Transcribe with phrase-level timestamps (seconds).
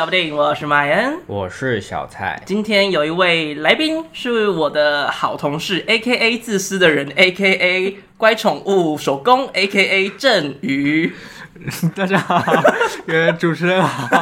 [0.00, 2.42] 聊部电影，我是马恩，我是小蔡。
[2.46, 6.38] 今天有一位来宾是我的好同事，A.K.A.
[6.38, 7.98] 自私的人，A.K.A.
[8.16, 10.08] 乖宠物手工，A.K.A.
[10.08, 11.14] 振宇。
[11.94, 12.42] 大家好，
[13.38, 14.08] 主持人好。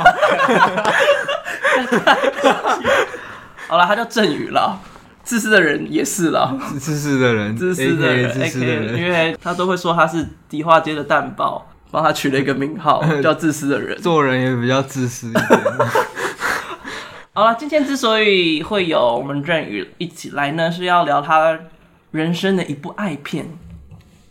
[3.68, 4.80] 好了，他叫振宇了。
[5.22, 15.44] 自私的人也是了，自私的人，自私的人，自私的人，因为他都会说他是迪化街的蛋堡，帮他取了一个名号 叫自私的人，做人也比较自私一点。
[17.32, 21.58] 好了，今天之所以会有我们振宇一起来呢，是要聊他
[22.10, 23.46] 人生的一部爱片，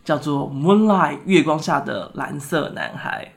[0.03, 3.33] 叫做《Moonlight》月光下的蓝色男孩。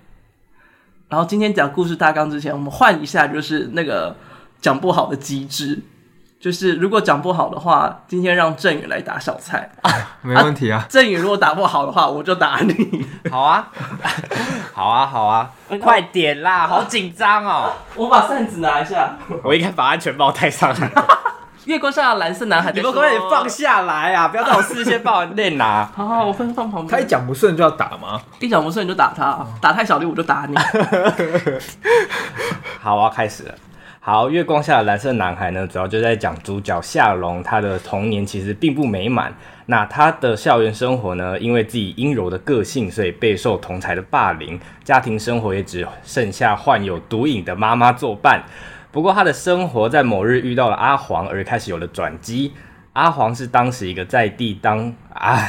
[1.08, 4.16] 然后今天讲故事大纲之前，我们换一下，就是那个
[4.60, 5.80] 讲不好的机制。
[6.40, 9.90] 就是如果讲不好的话，今天让振宇来打小菜啊，
[10.22, 10.86] 没问题啊。
[10.88, 13.04] 振宇如果打不好的话，我就打你。
[13.30, 13.68] 好啊，
[14.72, 15.50] 好啊，好啊，
[15.82, 17.70] 快点啦，好紧张哦。
[17.94, 19.10] 我把扇子拿一下，
[19.44, 20.90] 我应该把安全帽戴上来。
[21.66, 24.28] 月光下的蓝色男孩，你们可以放下来啊？
[24.28, 25.86] 不要在我视线范围内拿。
[25.94, 26.88] 好好，我分放旁边。
[26.88, 28.18] 他一讲不顺就要打吗？
[28.40, 30.56] 一讲不顺你就打他，打太小力我就打你。
[32.80, 33.54] 好啊，开始了。
[34.02, 39.30] 好，月光下的蓝色男孩呢，主要就在讲主角夏龙，他的童年其实并不美满。
[39.66, 44.58] 那他的校园生活呢，因为自己阴柔的个性，所以备受同才的霸凌。
[44.82, 48.42] 家庭生活也只剩下患有毒瘾的妈妈作伴。
[48.90, 52.54] 不过他的生活在某日遇到了阿黄，而开始有了转机。
[52.94, 55.46] 阿黄是当时一个在地当啊，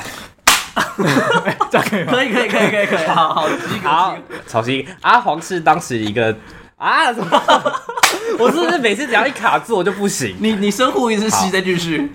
[1.72, 2.11] 这 样 可以吗？
[2.11, 3.47] 可以可以可以可以可以，好好
[3.81, 4.85] 好，重新。
[5.03, 6.35] 阿黄是当时一个
[6.82, 7.44] 啊什么？
[8.40, 10.36] 我是不是每次只要一卡住我就不行？
[10.40, 12.12] 你你深呼一次吸再继续。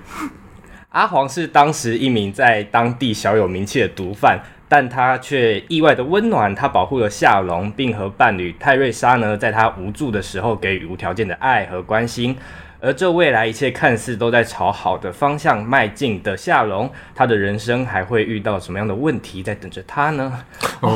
[0.89, 12.37] 阿黄是当时一名在当地小有名气的毒贩，但他却意外的温暖，他保护了夏龙，并和伴侣泰瑞莎呢，在他无助的时候给予无条件的爱和关心。
[12.81, 20.45] 而这未来一切看似都在朝好的方向迈进的夏龙，他的人生还会遇到什么样的问题在等着他呢？
[20.83, 20.93] 哇！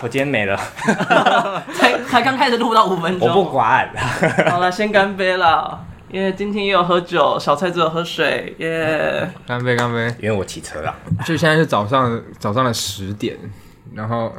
[0.00, 0.56] 我今天没了，
[1.74, 3.88] 才才刚开始录到五分钟，我不管。
[4.48, 9.28] 好了，先干杯了，因为今天也有喝酒，小蔡只有喝水，耶！
[9.46, 10.14] 干杯，干杯！
[10.20, 13.36] 因为我骑车了，就现在是早上早上的十点，
[13.92, 14.32] 然后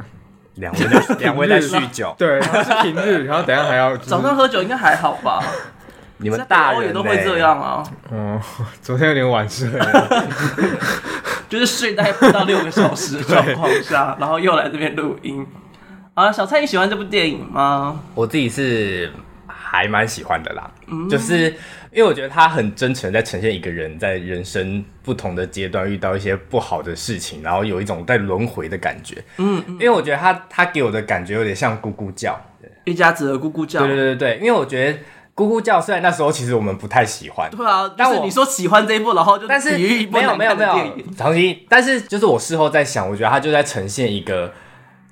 [0.60, 5.42] 两位在 两位在酗酒，对，然后是平日，然后等下还要 早上喝酒应该还好吧？
[6.18, 7.82] 你们大人也都会这样啊？
[8.10, 8.38] 嗯，
[8.82, 9.68] 昨天有点晚睡。
[11.48, 15.44] 就是睡大概不到六个小时的状况下，然后又来这边录音。
[16.14, 17.98] 啊，小蔡，你喜欢这部电影吗？
[18.14, 19.10] 我自己是
[19.48, 21.52] 还蛮喜欢的啦，嗯、就是
[21.92, 29.16] 因为我觉得他很真诚，在呈现一个人在人生不同的阶段遇到一些不好的事情，然后有一种在轮回的感觉。
[29.38, 32.40] 嗯，因为我觉得他他给我的感觉有点像咕咕叫，
[32.84, 33.86] 一家子的咕咕叫。
[33.86, 34.98] 对对对对，因为我觉得。
[35.32, 40.74] 咕咕叫，虽然那时候其实我们不太喜欢，对啊，但是你说喜欢这一部，然后就但是没有没有没有
[41.16, 44.52] 长期，但是就是我事后在想，我觉得他就在呈现一个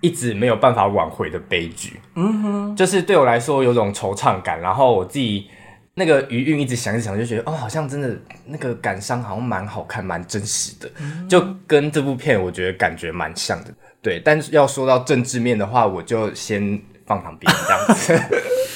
[0.03, 5.47] 一直没有办法挽回的悲剧，嗯哼，就是对我来说有种惆怅感，然后我自己
[5.99, 8.17] 那个余韵一直想一想，就觉得哦，好像真的
[8.47, 18.21] 那个感伤好像蛮好看，蛮真实的，嗯、就跟这部片我觉得感觉蛮像的，对，但是要说到政治面的话，我就先放旁边这样子，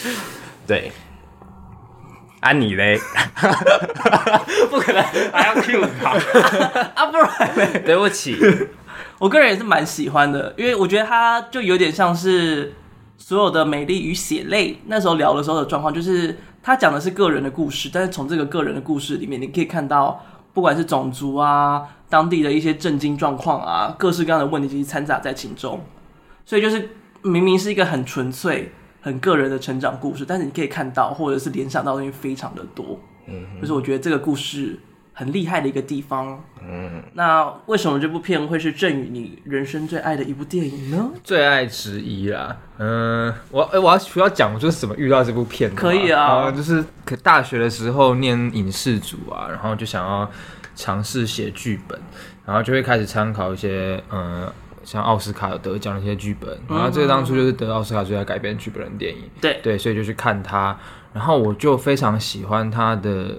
[0.66, 0.90] 对。
[2.40, 2.98] 安妮嘞，
[4.68, 5.00] 不可能
[5.32, 6.10] 还要 Q 他。
[6.96, 7.06] 啊！
[7.06, 8.36] 不然嘞，对不起，
[9.20, 12.74] 我个人也是蛮喜欢的，因为我觉得他就有点像是
[13.16, 20.24] 所有的美丽与血泪那时候聊的时候的状况，就是他讲的是个人的故事，但是从这个个人的故事里面，你可以看到
[20.54, 25.80] 不管是种族啊、当地的一些震惊状况啊、各式各样的问题，其实掺杂在其中，
[26.46, 26.90] 所以就是
[27.22, 28.72] 明明是一个很纯粹。
[29.04, 34.78] 很个人的成长故事，但是你可以看到或者是联想到的东西非常的多，嗯哼，就是我觉得这个故事
[35.12, 41.10] 很厉害的一个地方，嗯，那为什么这部片会是振宇你人生最爱的一部电影呢？
[41.22, 50.30] 最爱之一啦，嗯，我我要需要讲就是怎么遇到这部片的，可以啊，就是可大学的时候念影视组啊，然后就想要
[50.74, 51.98] 尝试写剧本，
[52.46, 54.50] 然后就会开始参考一些嗯。
[54.84, 59.60] 像奥斯卡有得奖的一些剧本，然后这个当初就是得奥斯卡最佳改编剧本的电影，对。
[59.62, 60.76] 对，所以就去看它，
[61.12, 63.32] 然后我就非常喜欢它的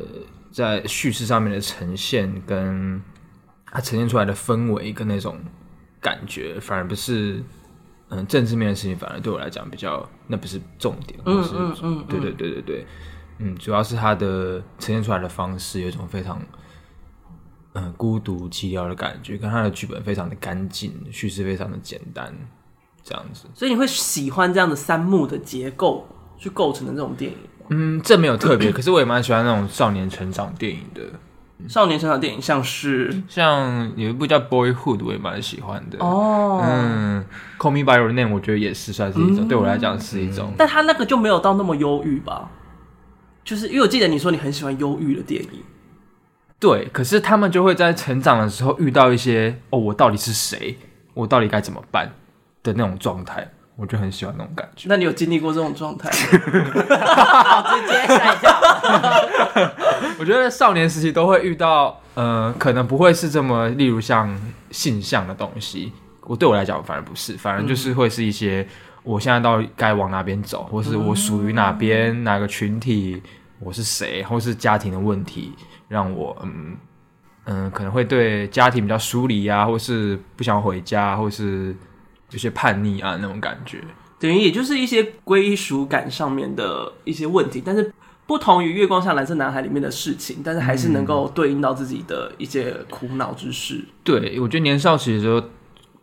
[0.53, 3.01] 在叙事上面的呈现，跟
[3.65, 5.37] 它呈现出来的氛围跟那种
[5.99, 7.43] 感觉，反而不是
[8.09, 12.85] 嗯政治面的事情，反而对我来讲比较那不是重点，嗯嗯嗯，对对对对对，
[13.39, 16.41] 嗯，主要是它的呈现出来的方式有一种非常。
[17.75, 22.31] 嗯，孤独寂寥的感觉，跟他的剧本非常的干净，叙事非常的简单，
[23.01, 23.47] 这样子。
[23.55, 26.07] 所以你会喜欢这样的三幕的结构
[26.37, 27.37] 去构成的这种电影？
[27.69, 31.01] 嗯，这没有特别，可是我也蛮喜欢那种少年成长电影的。
[31.69, 35.97] 少年成长电影像是像有一部叫《Boyhood》，我也蛮喜欢的。
[35.99, 37.23] 哦，嗯，
[37.61, 40.51] 《Call Me by Your Name》我觉得也是算是一种，嗯、对我来讲是一种。
[40.57, 42.49] 但他那个就没有到那么忧郁吧？
[43.45, 45.63] 就是因为我记得你说你很喜欢忧郁的电影。
[46.59, 50.77] 对，可是他们就会在成长的时候遇到一些哦，我到底是谁？
[51.13, 52.11] 我到底该怎么办
[52.61, 53.49] 的那种状态。
[53.75, 54.87] 我就很喜欢那种感觉。
[54.87, 56.09] 那你有经历过这种状态？
[56.13, 56.37] 直
[57.87, 58.53] 接吓一跳。
[60.19, 64.29] 我觉得少年时期都会遇到，呃，可能不会是这么，例如像
[64.69, 65.91] 性向的东西。
[66.21, 68.65] 我对我来讲，反而不是，反而就是会是一些，
[69.01, 73.21] 我现在到底该往哪边走，或是我属于哪边、嗯、哪个群体，
[73.59, 75.53] 我是谁，或是家庭的问题，
[75.87, 76.77] 让我嗯
[77.45, 81.75] 嗯，可能会对家庭比较疏离啊，或是不想回家，或是。
[82.33, 83.79] 有些叛逆啊，那种感觉，
[84.19, 87.93] 等于也就是一些归属感上面的一些问题，但是
[88.25, 93.75] 不同于《月光下蓝色男孩》里面的事情，但是还是能够对应到自己的一些苦恼之事。
[93.75, 95.43] 嗯、对，我觉得年少时的时候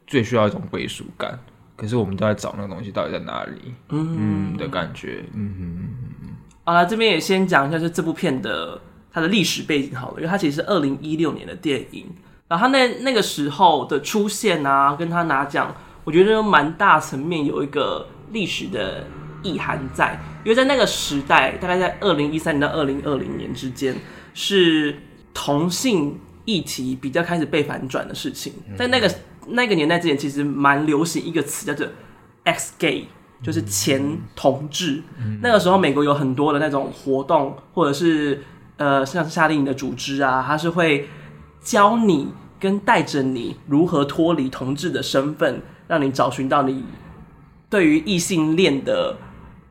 [0.06, 1.38] 最需要一种归属感，
[1.77, 6.29] 可是我们都在找那个东西到底在哪里，嗯，嗯的感觉，嗯哼。
[6.65, 8.81] 好了，这边也先讲一下，就这部片的
[9.11, 12.06] 它的历史背景好了，因为它其实是二零一六年的电影，
[12.47, 15.75] 然后它那那个时候的出现啊，跟他拿奖。
[16.11, 19.07] 我觉得蛮大层面有一个历史的
[19.45, 23.95] 意涵在，因为在那个时代，大概在二零一三年到二零二零年之间，
[24.35, 24.97] 是
[25.33, 28.53] 同性议题比较开始被反转的事情。
[28.77, 29.09] 在那个
[29.51, 31.87] 那个年代之前，其实蛮流行一个词叫做
[32.45, 33.05] “ex-gay”，
[33.41, 35.05] 就是前同志。
[35.41, 38.43] 那个时候，美国有很多的那种活动，或者是
[38.79, 41.09] 呃，像夏令营的组织啊，它是会
[41.62, 45.62] 教你跟带着你如何脱离同志的身份。
[45.90, 46.84] 让你找寻到你
[47.69, 49.16] 对于异性恋的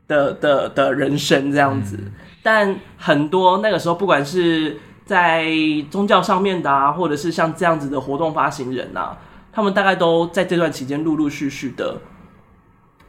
[0.06, 1.98] 的的的人生这样子，
[2.42, 5.48] 但很多那个时候，不管是在
[5.90, 9.16] 宗教上面的啊，或者是像这样子的活动发行人啊，
[9.50, 11.96] 他们大概都在这段期间陆陆续续的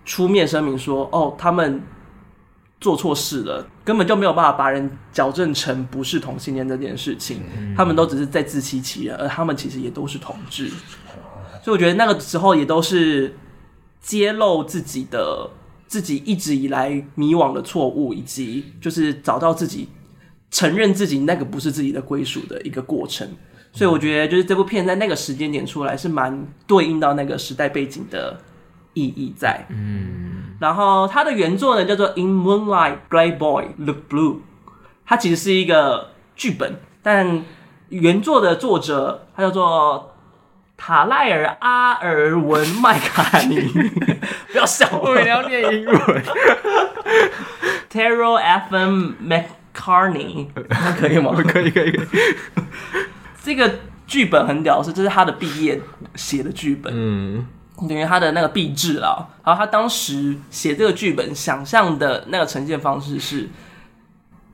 [0.05, 1.81] 出面声明说，哦，他们
[2.79, 7.41] 做错事了，根本就没有办法把人矫正成不是同性恋这件事情，
[7.75, 10.71] 他们都只是在自欺欺人，而他们其实也都是同志。
[11.63, 13.35] 所以我觉得那个时候也都是
[14.01, 15.47] 揭露自己的
[15.87, 19.87] 自己一直以来迷惘的错误，以及就是找到自己
[20.49, 23.27] 承认自己那个不是自己的归属的一个过程。
[23.71, 28.39] 所以我觉得就是这部片在那个时间点出来是蛮对应到那个时代背景的
[28.95, 29.65] 意义在。
[29.69, 34.33] 嗯，然后它的原作呢叫做《In Moonlight, Gray Boy Look Blue》，
[35.05, 37.45] 它其实是一个剧本，但
[37.89, 40.07] 原作的作者他叫做。
[40.83, 43.55] 塔赖尔·阿尔文·麦卡尼，
[44.51, 46.23] 不要笑我，我要念英文。
[47.87, 48.75] Terrell F.
[48.75, 49.11] M.
[49.21, 51.31] McCartney，那 可以吗？
[51.35, 52.07] 可以，可以，可以。
[53.43, 53.71] 这个
[54.07, 55.79] 剧本很屌，是这是他的毕业
[56.15, 57.45] 写的剧本，嗯，
[57.87, 59.29] 等于他的那个毕制了。
[59.45, 63.47] 然后他当时写这个剧本，想象的那个呈现方式是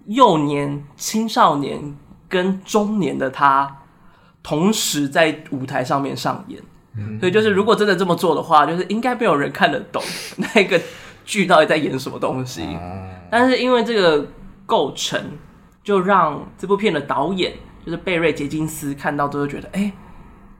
[0.07, 1.95] 幼年、青少年
[2.27, 3.77] 跟中年的他。
[4.47, 6.57] 同时在舞台上面上演，
[7.19, 10.01] 所以就是如果真的这么做的话，就是应该没有人看得懂
[10.37, 10.79] 那个
[11.25, 12.65] 剧到底在演什么东西。
[13.29, 14.25] 但是因为这个
[14.65, 15.21] 构成，
[15.83, 17.51] 就让这部片的导演
[17.85, 19.91] 就是贝瑞杰金斯看到之后觉得，哎，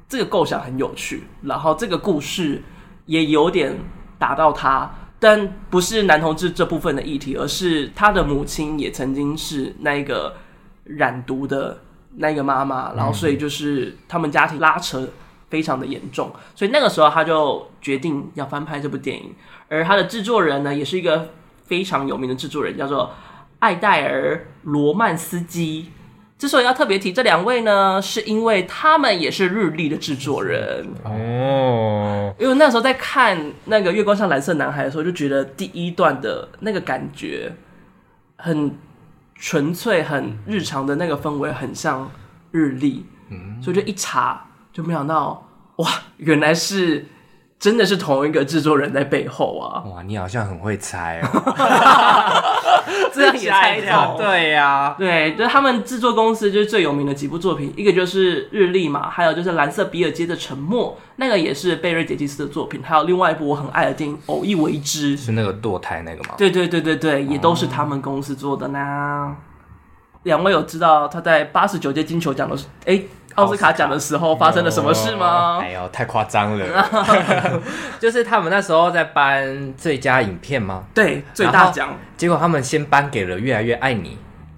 [0.10, 2.62] 这个构想很有趣，然后这个故事
[3.06, 3.74] 也有点
[4.20, 10.36] 打到他，但不是男同志这部分的议题，而是他的母亲也曾经是那个
[10.84, 11.84] 染毒的。
[12.20, 15.08] 那个妈妈，然后所以就是他们家庭拉扯
[15.50, 19.34] 非常的严重，所以那个时候他就决定要翻拍这部电影，
[19.70, 21.30] 而他的制作人呢，也是一个
[21.66, 23.12] 非常有名的制作人，叫做
[23.60, 25.92] 艾戴尔·罗曼斯基。
[26.38, 32.34] 之所以要特别提这两位呢，是因为他们也是日历的制作人哦。
[32.40, 37.54] 因为那时候在看那个《月光像蓝色男孩》的时候，就觉得第一段的那个感觉
[38.38, 38.76] 很。
[39.40, 42.10] 纯粹很日常的那个氛围，很像
[42.52, 47.06] 日历，嗯，所以就一查就没想到，哇，原来是
[47.60, 49.84] 真的是同一个制作人在背后啊！
[49.90, 52.77] 哇，你好像很会猜哦，
[53.14, 66.36] 这样也猜到，对呀、啊，对，就是他们制作公司就是最有名的几部作品，一个就是日历嘛，还有就是蓝色比尔街的沉默，那个也是贝瑞杰基斯的作品，还有另外一部我很爱的电影《偶一为之》，是那个堕胎那个吗？
[66.38, 69.36] 对对对对对，也都是他们公司做的呢。
[70.24, 75.60] 两位有知道他在八十九届金球奖的哎、欸、奥斯卡奖的时候发生了什么事吗？
[75.62, 76.84] 哎呦，太夸张了！
[78.00, 80.84] 就是他们那时候在颁最佳影片吗？
[80.94, 81.96] 对，最大奖。
[82.18, 84.10] 结果他们先颁给了《越来越爱你》，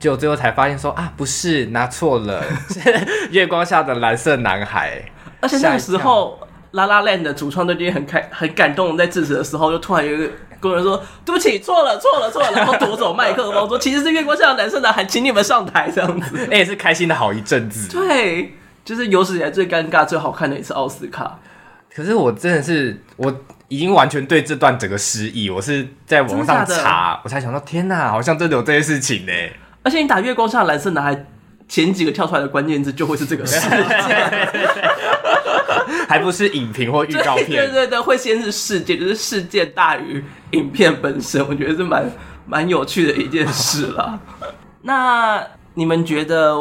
[0.01, 2.41] 结果最后才发现说啊，不是拿错了，
[3.31, 4.91] 《月光下的蓝色男孩》。
[5.41, 6.39] 而且那个时候，
[6.71, 10.29] 《拉拉 La Land》的主创队就很开很感动，在致辞的时候，就突然有一个
[10.61, 17.89] 工人说：“对不起，错了，错了，错了。”然后夺走麦克风说：“其实是月光下的蓝色男孩，请你们上台。”这样子，那也是开心的好一阵子。
[17.89, 18.53] 对，
[18.89, 21.37] 就是有史以来最尴尬、最好看的一次奥斯卡。
[21.93, 23.31] 可是我真的是，我
[23.67, 25.47] 已经完全对这段整个失忆。
[25.47, 29.31] 我是在网上查，我才想到，天哪，好像真的有这些事情呢。
[29.83, 31.25] 而且你打月光下的蓝色男孩，
[31.67, 33.69] 前几个跳出来的关键字就会是这个事件。
[36.09, 42.11] 还不是影评或预告片，对对对，会先是事件，就是事件大于影片本身，我觉得是蛮
[42.47, 44.19] 蛮有趣的一件事了。
[44.81, 46.55] 那你们觉得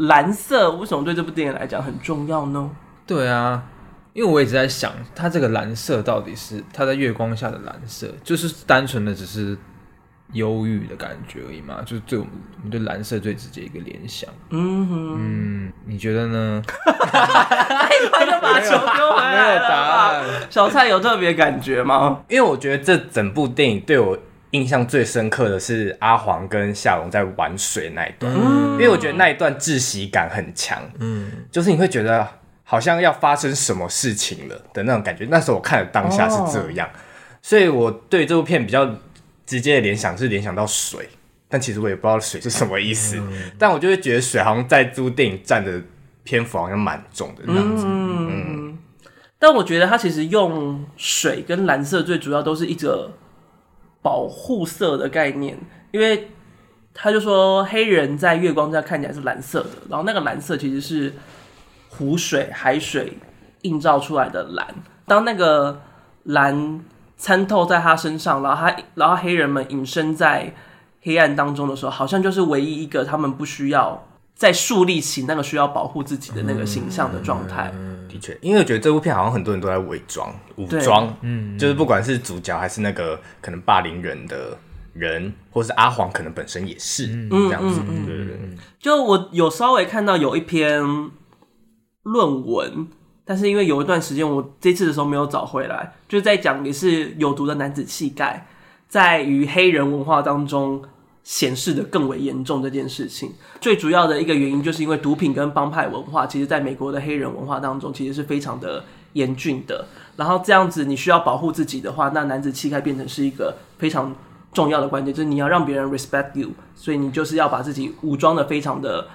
[0.00, 2.70] 蓝色为什么对这部电影来讲很重要呢？
[3.06, 3.62] 对啊，
[4.12, 9.56] 因为我一直在想，它这个蓝色到底是它在月光下的蓝色，就是单纯的只是。
[10.32, 14.30] 忧郁的感觉而已嘛，就是对我们，我们对蓝色最直接一个联想。
[14.50, 16.62] 嗯哼，嗯，你觉得呢？
[16.86, 19.68] 太快就把球丢回来了。
[19.68, 20.24] 答案。
[20.48, 22.22] 小蔡有特别感觉吗？
[22.28, 24.16] 因为我觉得这整部电影对我
[24.50, 30.82] 印象最深刻的是阿黄跟夏龙在玩水那一段，嗯、因为我觉得那一段窒息感很强。
[30.98, 32.26] 嗯，就是你会觉得
[32.64, 35.26] 好像要发生什么事情了的那种感觉。
[35.30, 36.98] 那时候我看的当下是这样，哦、
[37.40, 38.90] 所以我对这部片比较。
[39.46, 41.08] 直接的联想是联想到水，
[41.48, 43.16] 但其实我也不知道水是什么意思。
[43.16, 45.82] 嗯、但我就会觉得水好像在这部电影占的
[46.22, 47.82] 篇幅好像蛮重的那样子。
[47.84, 48.78] 嗯，嗯，
[49.40, 53.10] 但我觉得它其实用水跟蓝色最主要都是一个
[54.02, 55.58] 保护色的概念，
[55.92, 56.28] 因为
[56.92, 61.14] 他就说黑人在月光下看起来是蓝色的，然后那个蓝色其实是
[61.88, 63.18] 湖水、海水
[63.62, 64.66] 映照出来的蓝。
[65.06, 65.80] 当那个
[66.24, 66.80] 蓝。
[67.22, 70.54] 参透在他身上，然后他，然后黑人们隐身在
[71.02, 77.70] 黑暗当中的时候，好像就是唯一一个他们不需要再树立起那个需要保护自己的那个形象的状态。
[78.10, 84.58] 的确，因为我觉得这部片好像很多人都在伪装、武装，嗯，就是不管是主角还是那个可能霸凌人的
[84.92, 87.80] 人，或是阿黄，可能本身也是嗯这样子。
[88.04, 88.38] 对对对。
[88.78, 90.82] 就我有稍微看到有一篇
[92.02, 92.88] 论文。
[93.22, 98.44] 但是因为有一段时间，我这次的时候没有找回来，就是在讲也是有毒的男子气概，
[98.88, 100.82] 在于黑人文化当中
[101.30, 103.32] 显示的更为严重这件事情。
[103.60, 108.82] 最主要的一个原因，就是因为毒品跟帮派文化，其实在美国的黑人文化当中，其实是非常的
[109.12, 109.86] 严峻的。
[110.16, 114.12] 然后这样子，你需要保护自己的话，那男子气概变成是一个非常
[114.52, 119.06] 重要的关键，就是你要让别人 respect you，所以你就是要把自己武装的非常的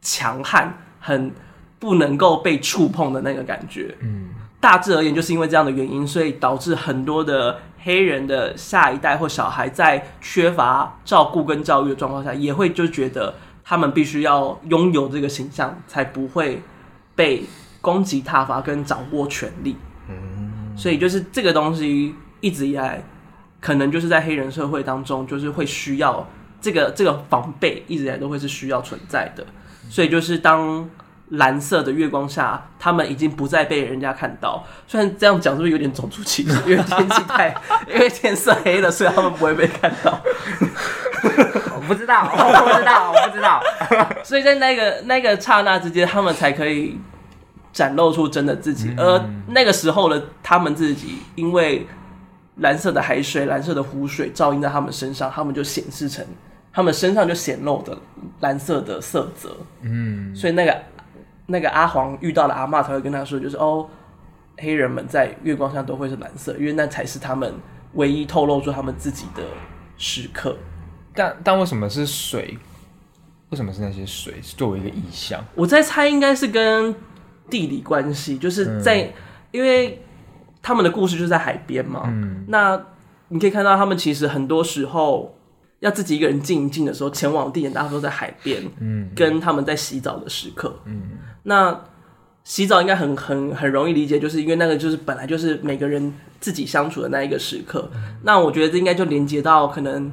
[0.00, 1.32] 强悍，很。
[1.78, 4.30] 不能够被触碰的那个感觉，嗯，
[4.66, 13.32] 大致而言，就是因为这样的原因，所以导致很多的黑人的下一代或小孩在缺乏照顾跟教育的状况下，也会就觉得
[13.62, 16.60] 他们必须要拥有这个形象，才不会
[17.14, 17.44] 被
[17.80, 19.76] 攻击挞伐跟掌握权力。
[20.08, 23.00] 嗯，所以就是这个东西一直以来，
[23.60, 26.28] 可能就是在黑人社会当中，就是会需要
[26.60, 29.46] 这个这个防备，一直以来都会是需要存在的。
[29.88, 30.90] 所以就是当。
[31.30, 34.64] 蓝色的月光下，他们已经不再被人家看到。
[34.86, 36.52] 虽然这样讲是不是有点种族歧视？
[36.70, 37.52] 因为天气太，
[37.92, 40.20] 因为天色黑了，所以他们不会被看到。
[41.74, 43.60] 我不知道，我不知道，我不知道。
[44.22, 46.96] 所以在那个那个刹那之间，他们才可以
[47.72, 48.94] 展露出真的自己。
[48.96, 51.88] 而那个时候的他们自己，因为
[52.58, 56.24] 蓝色的海水、蓝色的湖水照映在他们身上，他们就显示成
[56.72, 57.98] 他们身上就显露的
[58.40, 59.56] 蓝色的色泽。
[59.82, 60.72] 嗯，所以那个。
[61.46, 63.88] 那个阿黄遇到了阿妈才会跟他说，就是哦，
[64.58, 67.54] 黑人们在月光下都会是蓝色，因为那才是他们
[67.94, 69.42] 唯一透露出他们自己的
[69.96, 70.56] 时刻。
[71.14, 72.58] 但但为什么是水？
[73.50, 75.44] 为什么是那些水作为一个意象？
[75.54, 76.94] 我在猜，应该是跟
[77.48, 79.12] 地理关系，就是在、嗯、
[79.52, 80.02] 因为
[80.60, 82.02] 他们的故事就是在海边嘛。
[82.06, 82.80] 嗯，那
[83.28, 85.32] 你可以看到他们其实很多时候。
[85.80, 91.10] 要自己一个人静一静的时候，前往地点大家都在海边，嗯，跟他们在洗澡的时刻，嗯，
[91.46, 91.80] 那
[92.44, 97.90] 洗澡应该很很很容易理解，就是因为那个就是本来就是每个人自己相处的那一个时刻。
[97.94, 100.12] 嗯，那我觉得这应该就连接到可能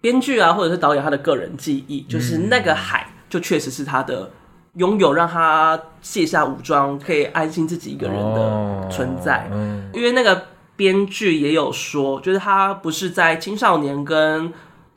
[0.00, 4.30] 编剧啊，或者是导演他的个人记忆，就是那个海就确实是他的
[4.74, 9.50] 拥有，让他卸下武装，可以安心自己一个人的存在，
[9.92, 10.46] 因为那个。
[10.80, 14.50] 编剧也有说，就是他不是在青少年跟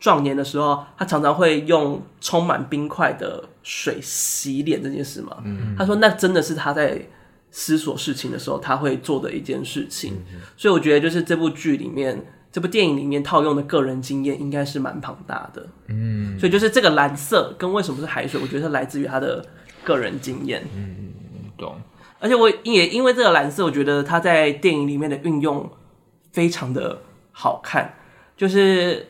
[0.04, 5.38] 壮年的时候，他常常会用充满冰块的水洗脸这件事嘛。
[5.46, 7.08] 嗯，他说那真的是他在
[7.52, 10.16] 思索事情的时候他会做的一件事情。
[10.34, 12.22] 嗯，所以我觉得就是这部剧里面。
[12.52, 19.44] 这部电影里面套用的个人经验应该是蛮庞大的，嗯，所以就是这个蓝色跟为什么是海水，我觉得是来自于他的
[19.84, 21.14] 个人经验，嗯，
[21.58, 21.76] 懂。
[22.20, 25.68] 而且我也因为这个蓝色，我觉得他在电影里面的运用
[26.32, 27.96] 非常的好看，
[28.38, 29.08] 就是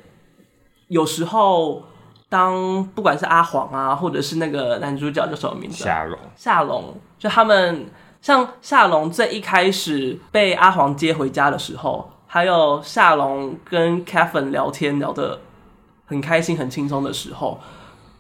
[0.94, 1.84] 有时候
[2.30, 5.84] 当不管是阿黄啊，或者是那个男主角叫什么名字？
[5.84, 7.88] 夏龙，夏龙，就他们
[8.22, 12.10] 像夏龙最一开始被阿黄接回家的时候。
[12.26, 15.40] 还有夏龙跟 Kevin 聊天聊得
[16.08, 17.60] 很开心、很轻松的时候，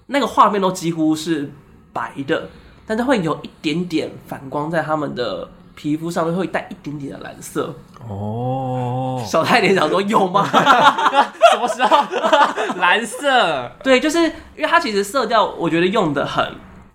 [0.06, 1.52] 那个画面都几乎是
[1.92, 2.48] 白的，
[2.86, 7.74] 但是会有一点点反光在他们的皮肤上面，会带一点点的蓝色。
[8.08, 10.46] 哦，小太连想说有吗？
[11.52, 12.04] 什么时候？
[12.80, 13.72] 蓝色？
[13.84, 16.46] 对，就是因为它其实色调，我觉得用的很，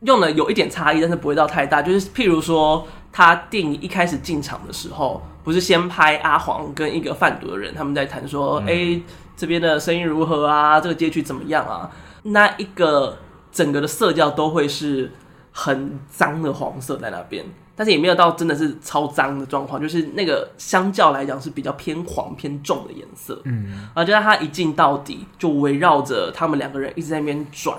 [0.00, 1.80] 用的有一点差异，但是不会到太大。
[1.82, 5.23] 就是譬如说，他电影一开始进场的时候。
[5.44, 9.02] 不是先拍阿黄跟一个贩毒的人，他们在谈说，哎、嗯欸，
[9.35, 10.78] 这边的生意如何啊？
[10.78, 11.90] 这个街区怎么样啊？
[12.25, 13.16] 那一个
[13.50, 15.11] 整个的色调都会是
[15.52, 17.47] 很脏的黄色在那边，
[17.78, 23.40] 但是也没有到真的是超脏的状况，就是那个相较来讲是比较偏黄偏重的颜色。
[23.44, 27.78] 嗯，然后就让他一镜到底，就围绕着他们两个人一直在那边转。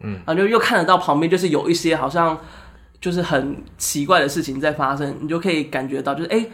[0.00, 2.36] 嗯，然后就又看得到旁边就是有一些好像
[3.00, 6.40] 就是很奇怪的事情在发生，你就可以感觉到就是哎。
[6.40, 6.50] 欸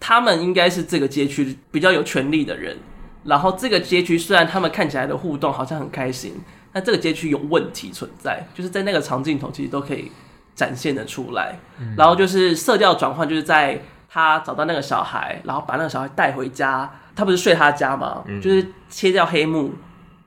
[0.00, 2.76] 他们应该是这个街区比较有权力的人，
[3.24, 6.34] 然后这个街区虽然他们看起来的互动好像很开心，
[6.72, 10.12] 但这个街区有问题存在，就是在那个长镜头其实都可以
[10.58, 11.58] 展现的出来。
[11.78, 18.24] 嗯、然后就是色调转换，就是在他找到那个小孩，然后把那个小孩带回家，他不是睡他家吗？
[18.26, 19.72] 嗯、就是切掉黑幕，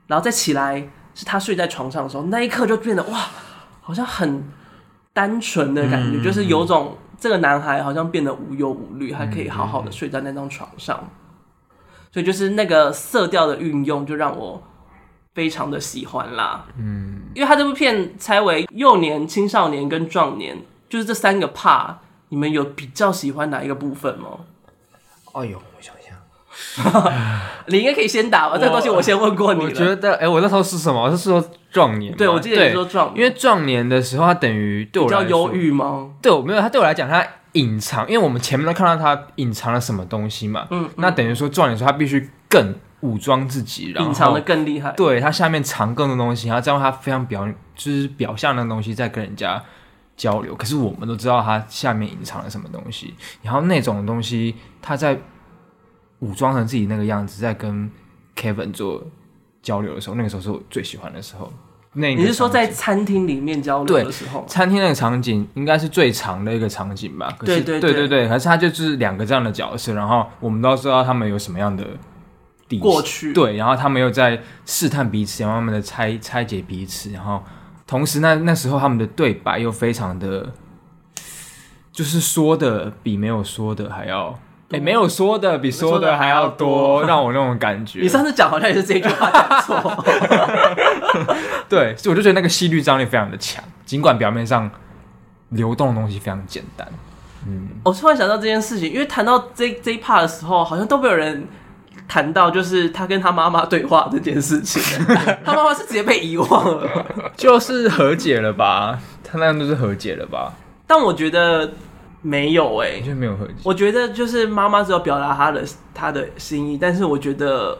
[0.06, 3.28] 然后再起来是他睡在床上的时候，那一刻就变得哇，
[3.82, 4.42] 好像很
[5.12, 6.96] 单纯的感觉，嗯、就是有种。
[7.22, 11.08] 这个男孩好像变得无忧无虑，还可以好好的睡在那张床上，
[12.10, 14.60] 所以就是那个色调的运用，就让我
[15.32, 16.66] 非常的喜欢啦。
[16.76, 17.01] 嗯，
[17.34, 20.56] 因为他这部片拆为幼年、青少年跟壮年，
[20.88, 21.94] 就是这三个 part，
[22.28, 24.28] 你们有比较喜欢哪一个部分吗？
[25.32, 28.54] 哎呦，我想一下， 你应该可以先打吧。
[28.54, 29.64] 我这个东西我先问过你。
[29.64, 31.02] 我觉得，哎，我那时候是什么？
[31.02, 31.42] 我是说。
[31.72, 36.10] 壮年，对，我记得你说壮年，因为壮年的时候，他等于对我比较忧郁吗？
[36.20, 40.66] 对，我没有，他对我来讲，他隐藏，因为我们前面都看到他隐藏了什么东西嘛。
[40.68, 44.90] 嗯，嗯，那等于说壮年的时候，他必须更武装自己，然后隐藏的更厉害。
[44.92, 49.62] 对，他下面藏更多东西，然后再用他非常表，就是表象的东西在跟人家
[50.16, 50.56] 交流。
[50.56, 55.16] 可是我们都知道他下面隐藏了什么东西，然后那种东西他在
[56.18, 57.90] 武装成自己那个样子，在跟
[58.34, 59.04] Kevin 做。
[59.62, 61.48] 交流的时候，那个时候是我最喜欢的时候。
[61.92, 64.44] 那你是说在餐厅里面交流的时候？
[64.48, 67.32] 餐厅那个场景应该是最长的一个场景吧？
[67.44, 71.86] 对对对对对，可是他就是两个这样的角色，然后我们都知道他们有什么样的
[72.78, 77.42] 过去，对，然后他们又在试探彼此，然后慢慢的拆拆解彼此，然后
[77.86, 80.52] 同时那那时候他们的对白又非常的，
[81.92, 84.38] 就是说的比没有说的还要。
[84.70, 88.00] 哎，没有说的比说的还要多，让我那种感觉。
[88.00, 90.04] 你上次讲好像也是这句话讲错。
[91.68, 94.70] 对，所以我就觉得那个戏剧张力非常的强，尽管表面上
[95.50, 96.88] 流动的东西非常简单。
[97.46, 101.46] 嗯，我突然想到这件事情，因为谈到这这一 part 的时候，好像都没有人
[102.12, 104.82] 谈到，就是他跟他妈妈对话这件事情。
[105.44, 106.48] 他妈妈是直接被遗忘
[106.78, 108.98] 了，就是和解了吧？
[109.24, 110.52] 他那样都是和解了吧？
[110.86, 111.72] 但我觉得。
[112.24, 113.54] 没有哎、欸，就没有和解。
[113.64, 117.76] 我觉得就是妈妈只有表达她的她的心意，但是我觉得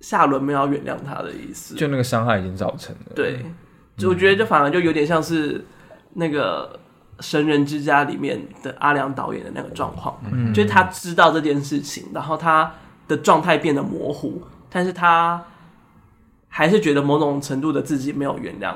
[0.00, 1.74] 夏伦没有要原谅他的意思。
[1.74, 3.12] 就那个伤害已经造成了。
[3.12, 3.44] 对，
[3.96, 5.66] 就我觉得就反而就有点像是
[6.12, 6.78] 那个
[7.26, 12.72] 《神人之家》里面的阿良导演的那个状况，嗯，就是他知道这件事情，然后他
[13.08, 15.44] 的状态变得模糊，但是他
[16.48, 18.74] 还是觉得某种程度的自己没有原谅。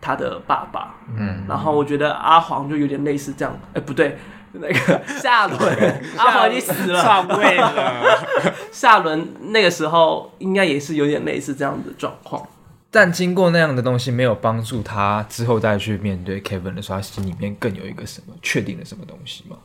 [0.00, 4.18] 他的爸爸，嗯，然后我觉得阿黄就有点类似这样，哎，不对，
[4.52, 5.58] 那个 夏伦，
[6.18, 8.04] 阿黄已经死了，上位了。
[8.70, 12.46] 夏伦那个时候应该也是有点类似这样的状况，
[12.90, 19.56] 但经过那样的东西，没有帮助他之后再去面对 Kevin 的时候，他心里面更有一个什么确定了什么东西吗？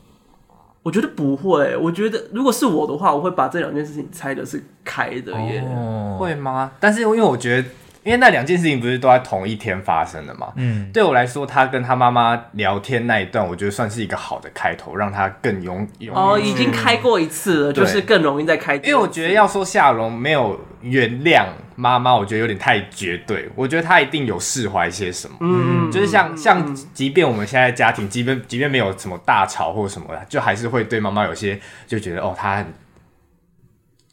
[0.82, 6.72] 我觉得不会，我觉得如果是我的话，我会把这两件事情拆的是开的耶，哦、会吗？
[6.80, 7.68] 但是因为我觉得。
[8.02, 10.52] 因为那两件事情不是都在同一天发生的嘛？
[10.56, 16.16] 嗯，对我来说，他跟他妈妈聊天那一段，我觉得算是一个好的开头，让他更勇勇。
[16.16, 18.76] 哦，已经开过一次了，就是更容易再开。
[18.76, 21.44] 因为我觉得要说夏龙没有原谅
[21.76, 23.48] 妈妈，我觉得有点太绝对。
[23.54, 25.36] 我觉得他一定有释怀些什么。
[25.40, 32.66] 嗯，就是像像，即便我们现在家庭，即便即便没有什么大吵或什么的，就还是会对妈妈有些就觉得哦，他很。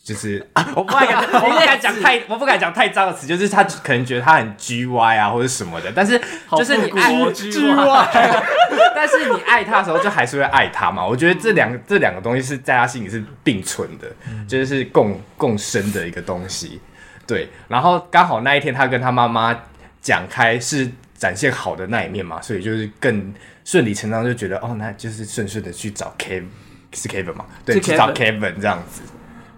[0.08, 3.28] 就是啊，我不敢讲， 我不敢讲太，我不敢讲太脏的词。
[3.28, 5.92] 就是他可能觉得他很 G Y 啊，或者什么的。
[5.94, 6.18] 但是
[6.52, 8.12] 就是你爱 G Y，
[8.96, 11.06] 但是你爱他的时候，就还是会爱他嘛。
[11.06, 14.08] 我觉得这两个这两个东西是在他心里是并存的，
[14.48, 16.80] 就是共共生的一个东西。
[17.26, 19.54] 对，然后刚好那一天他跟他妈妈
[20.02, 23.34] 讲开是展现好的那一面嘛，所以就是更
[23.66, 26.46] 顺理成章就觉得哦，那就是顺顺的去找 Kevin，
[26.94, 27.44] 是 Kevin 嘛？
[27.66, 29.02] 对，去找 Kevin 这样子。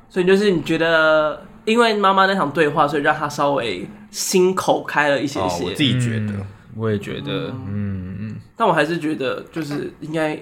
[0.09, 5.63] 所以就是你觉得，因为妈妈那场对话，所以让他稍微心口开了一些些。
[5.63, 6.45] 哦、我自己觉得，嗯、
[6.75, 8.35] 我也觉得，嗯嗯。
[8.57, 10.39] 但我还是觉得，就是应该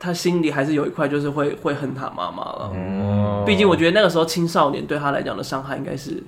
[0.00, 2.72] 他心里还是有一块，就是会会恨他妈妈了。
[2.74, 3.44] 哦。
[3.46, 6.20] 毕竟我觉得那个时候青少年对他来讲的伤害应该是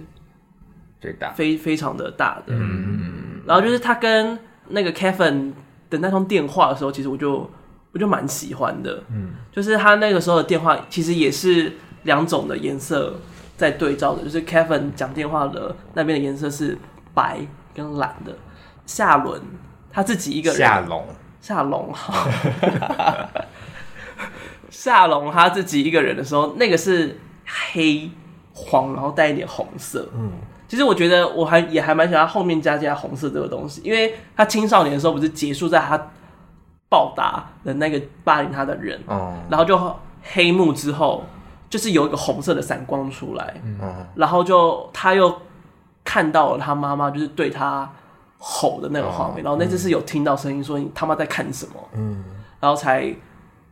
[1.01, 2.55] 最大，非非常的大的。
[2.55, 3.41] 嗯。
[3.45, 5.53] 然后就是他跟那个 Kevin
[5.91, 7.51] 的那通电话的时候，其实我就
[7.91, 9.03] 我就蛮喜欢的。
[9.11, 9.33] 嗯。
[9.51, 11.73] 就是他那个时候的电话，其实也是。
[12.05, 13.15] 两种的颜色
[13.57, 16.79] 在对照的，就是 Kevin 讲电话的那边的颜色是
[17.13, 17.39] 白
[17.75, 18.35] 跟蓝的。
[18.87, 19.41] 夏伦
[19.93, 21.07] 他自己一个人，夏龙，
[21.41, 22.27] 夏龙哈，
[24.71, 27.21] 夏龙他自己一个人的时候，那个是
[27.73, 28.11] 黑
[28.53, 30.09] 黄，然后带一点红色。
[30.17, 30.33] 嗯，
[30.67, 36.11] 其实我觉得我还也还蛮喜欢后面加加红色这个东西，因为他青少年的时候不是结束在他
[36.89, 39.79] 报答的那个霸凌他的人，哦、嗯，然后就
[40.33, 41.23] 黑幕之后。
[41.71, 43.79] 就是有一个红色的闪光出来，嗯、
[44.17, 45.41] 然后就他又
[46.05, 47.89] 看到了他妈妈就是对他
[48.39, 52.25] 吼的那个画面，哦、然后那次是有听到声音说你他妈在看什么，嗯，
[52.59, 53.15] 然后才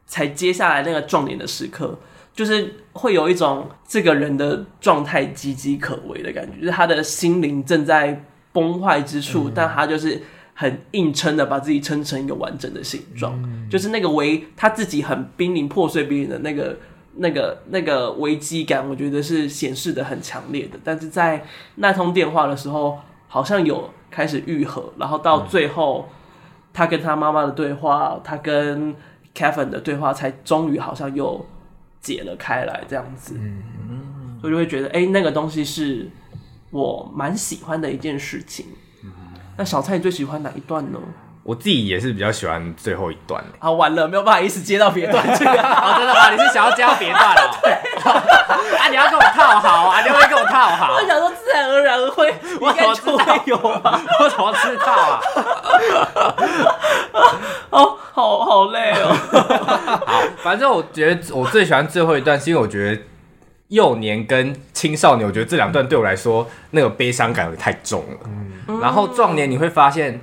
[0.06, 1.98] 才接下来那个撞脸的时刻，
[2.32, 10.22] 就是会有一种这个人的状态岌岌可危的感觉，就是他的心灵正在崩坏之处，嗯、但他就是
[10.54, 16.76] 很硬撑的把自己撑成一个完整的形状，嗯、就是那个为他自己很濒临破碎边缘的那个。
[17.18, 20.78] 那个那个危机感，我觉得是显示的很强烈的。
[20.83, 21.44] 但是在
[21.76, 26.09] 那通电话的时候，好像有开始愈合，然后到最后，
[26.72, 28.94] 他跟他妈妈的对话，他跟
[29.35, 31.44] Kevin 的对话，才终于好像又
[32.00, 33.35] 解了开来，这样子。
[33.38, 36.09] 嗯嗯，所以就会觉得，哎，那个东西是
[36.70, 38.66] 我蛮喜欢的一件事情。
[39.57, 40.98] 那小蔡，你最喜欢哪一段呢？
[41.42, 43.42] 我自己也是比较喜欢最后一段。
[43.59, 46.31] 好，完了，没有办法一直接到别段去 真的吗？
[46.31, 47.51] 你是想要接到别段了？
[47.62, 47.72] 对。
[48.79, 50.01] 啊，你要跟我套好啊！
[50.03, 50.94] 你会跟我套好。
[50.94, 54.01] 我想说，自然而然会，我怎么知道有啊？
[54.20, 55.20] 我怎么知道啊？
[57.70, 59.16] 哦，好好累哦。
[60.07, 63.03] 好，反正我觉得我最喜欢最后一段，是因为我觉得
[63.68, 68.18] 幼年跟青少年，我觉得这两段对我来说那个悲伤感太重了。
[68.68, 68.81] 嗯。
[68.81, 70.20] 然后壮年你会发现。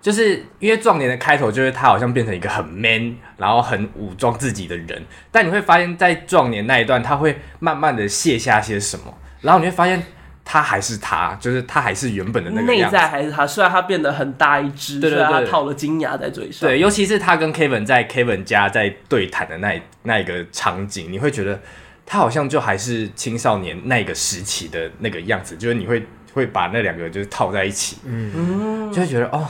[0.00, 5.02] 就是因为壮年的开头，就是他好像变成一个很 man，然后很武装自己的人。
[5.30, 10.02] 但你会发现在壮年那一段，他会慢慢的卸下些什么，然后你会发现
[10.44, 12.96] 他还是他，就是他还是原本的那个样子。
[12.96, 16.68] 内在还是他，虽然他变得很大一只，对对对，他套了金牙在嘴上。
[16.68, 21.60] 对，尤其是他跟 Kevin 在 Kevin 家在对谈的那那一个场景，你会觉得
[22.06, 29.46] 他好像就还是青少年那个时期的那个样子，就是你会会把那两个就是套在一起，嗯，就会觉得哦。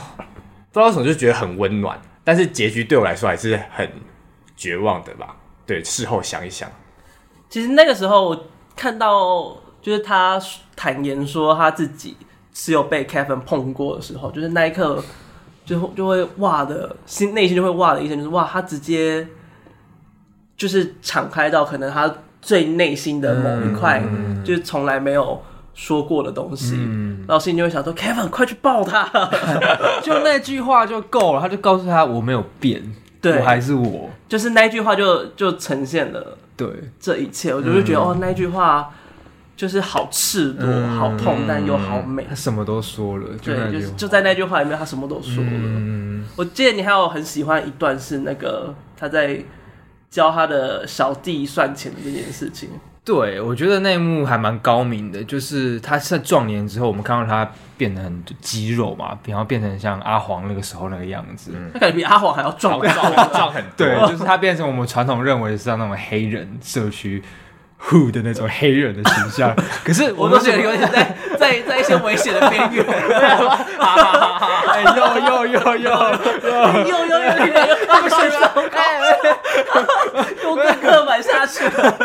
[0.71, 3.91] 不知道为什么就觉得很温暖，但是结局对我来说还是很
[4.55, 5.35] 绝望的吧？
[5.65, 6.69] 对，事后想一想，
[7.49, 10.39] 其实那个时候我看到就是他
[10.75, 12.15] 坦言说他自己
[12.53, 15.03] 是有被 Kevin 碰过的时候，就是那一刻
[15.65, 19.27] 就就会哇的心内心就会哇的一声，就是哇，他直接
[20.55, 25.41] 就是敞开到可能他最内心的某一块，嗯、就是从来没有。
[25.81, 29.05] 说过的东西，嗯、然后心里就会想说：“Kevin，快去抱他！”
[30.03, 32.83] 就那句话就够了，他就告诉他：“我没有变，
[33.21, 36.67] 对我还是我。”就是那句话就就呈现了对
[36.99, 38.93] 这一切，我就会觉得、嗯、哦，那句话
[39.55, 42.25] 就是好赤裸、嗯、好痛，但又好美。
[42.27, 45.49] 他什么都说了，对，就是就在那句话里面，他什么都说了。
[45.49, 49.41] 嗯、我记得你还有很喜欢一段是那个他在
[50.11, 52.67] 教他的小弟算钱的这件事情。
[53.09, 63.87] 对，我觉得那一幕还蛮高明的，就是他在壮年之后，我们看到他变得很肌肉嘛，然后变成像阿黄那个时候那个样子，嗯、他感觉比阿黄还要壮，壮壮很多。
[63.87, 67.23] 对，就是他变成我们传统认为是像那种黑人社区
[67.81, 69.55] Who 的那种黑人的形象。
[69.83, 72.85] 可是我都觉得有点在在在一些危险的边缘。
[74.69, 75.89] 哎，有有有有有有
[76.85, 77.55] 有有有有，
[78.01, 78.43] 不行了，
[80.43, 81.97] 又更刻板下去了。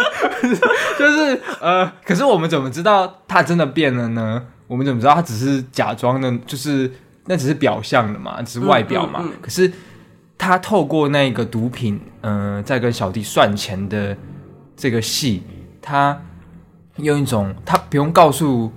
[0.99, 4.43] 就是呃，可是我们怎么知道他真的变了呢？
[4.67, 6.33] 我们怎么知道他只是假装的？
[6.47, 6.91] 就是
[7.27, 9.23] 那只是表象的嘛，只是外表嘛。
[9.43, 9.71] 可是
[10.39, 14.17] 他透过那个毒品，嗯、呃，在跟小弟算钱的
[14.77, 15.43] 这个戏。
[15.87, 16.19] 他
[16.97, 18.73] 用一种，他不用告诉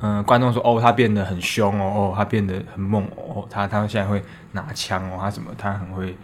[0.00, 6.16] 嗯、呃、观众说，哦，他变得很凶哦，哦，他变得很猛哦，他他现在会拿枪哦，他什么，他很会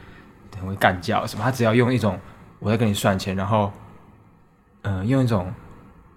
[0.56, 2.16] 很会干架什么，他只要用一种
[2.60, 3.72] 我在跟你算钱，然后
[4.82, 5.52] 嗯、呃，用一种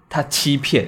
[0.08, 0.86] 他欺骗，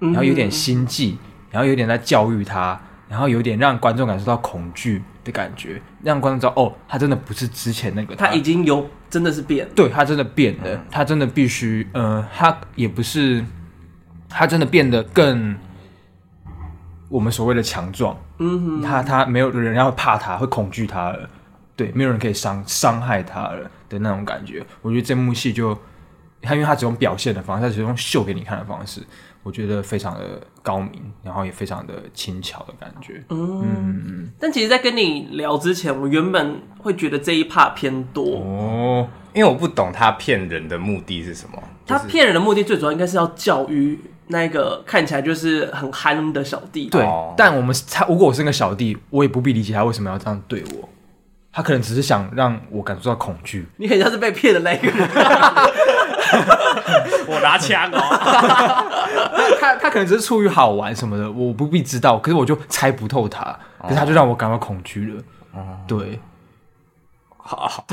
[0.00, 1.18] 然后有点心计，
[1.50, 2.80] 然后有点在教育他，
[3.12, 5.02] 然后有点让观众感受到恐惧。
[5.24, 13.44] 的感觉，让观众知道哦，他真的不是之前那个他，他已经有真的是变，对他真的变了，嗯、他真的必须，呃，他也不是，
[14.28, 15.56] 他真的变得更
[17.08, 21.30] 我们所谓的强壮，嗯哼，他他没有人要怕他，会恐惧他了，
[21.76, 24.66] 对，没有人可以伤伤害他了的那种感觉。
[24.80, 25.72] 我觉得这幕戏就，
[26.40, 29.00] 他因为他只用表现的方式，他只用秀给你看的方式。
[29.42, 33.22] 我觉得非常的高明，然后也非常的轻巧的感觉。
[33.30, 33.60] 嗯，
[34.06, 41.60] 嗯，但其实，在跟你聊之前，我原本会觉得这一 part 偏多哦，因为我不懂他骗人的目的是什么。
[41.84, 46.86] 他骗人的目的最主要应该是要教育那个看起来就是很憨的小弟。
[46.86, 47.04] 对，
[47.36, 50.88] 但我们他如果我是那个小弟，我也不必理解他为什么要这样对我。
[51.54, 53.66] 他可能只是想让我感受到恐惧。
[53.76, 54.96] 你很像是被骗的那个人。
[57.28, 57.98] 我拿枪哦。
[59.60, 62.18] 他他可能只是出于好玩什么的，我不必知道。
[62.18, 65.22] 可是我就猜不透他，可是他就让我感到恐惧了。
[65.52, 66.20] 哦、对，
[67.36, 67.84] 好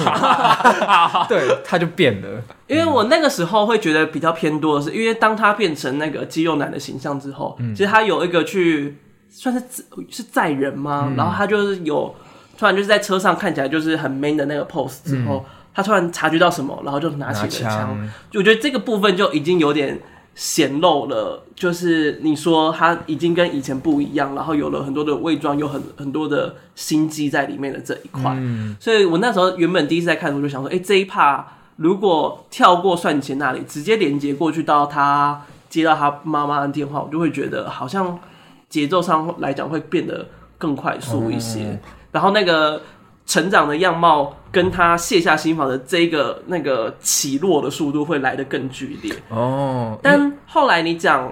[1.28, 2.41] 对，他就变了。
[2.67, 8.97] 因为我那个时候会觉得比较偏多的是，因为当他变成那个肌肉男的形象之后，嗯、其实他有一个去
[9.30, 9.63] 算是
[10.10, 11.08] 是载人吗？
[11.10, 12.15] 嗯、然后他就是有。
[12.58, 18.10] 突然就是在车上看起来就是很 man 的那个 pose 之后，嗯、他突然察觉到什么，然后就拿起了枪。
[18.29, 19.99] 就我觉得这个部分就已经有点
[20.36, 28.34] 显露了，就是你说他已经跟以前不一样，然后有了很多的伪装，有很很多的心机在里面的这一块。
[28.36, 31.43] 嗯、所以我那时候原本第一次在看的时候就想说，哎、欸，这一 part
[31.77, 38.19] 如果跳过算钱那里，直接连接过去到他接到他妈妈的电话，我就会觉得好像
[38.67, 40.27] 节奏上来讲会变得
[40.58, 41.62] 更快速一些。
[41.62, 41.79] 嗯
[42.12, 42.82] 然后那个
[43.30, 50.00] 成长的样貌跟他卸下心防的这个那个起落的速度会来得更剧烈哦。
[50.02, 51.32] 但后来你讲，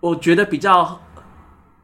[0.00, 0.98] 我觉得比较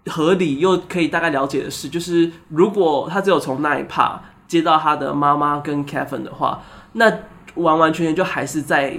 [0.06, 6.62] 合理又可以大概了解的是，就是如果他只有从那一 part 接到他的妈妈跟 Kevin 的话，
[6.94, 7.12] 那
[7.56, 8.98] 完完全全就还是在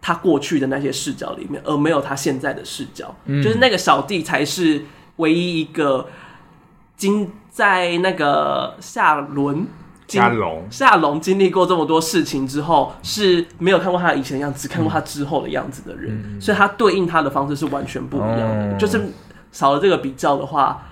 [0.00, 3.14] 他过去的那些视角里面，而没有他现在的视角。
[3.26, 4.82] 嗯，就是那个小弟才是
[5.16, 6.08] 唯一一个
[6.96, 7.30] 经。
[7.56, 9.66] 在那个夏伦、
[10.06, 18.72] 夏龙、夏龙经历过这么多事情之后，是没有看过他以前的样子，只看过他之后的样子的人，嗯、所以他对应他的方式是完全不一样的。
[18.74, 19.00] 嗯、就是
[19.52, 20.82] 少了这个比较的话，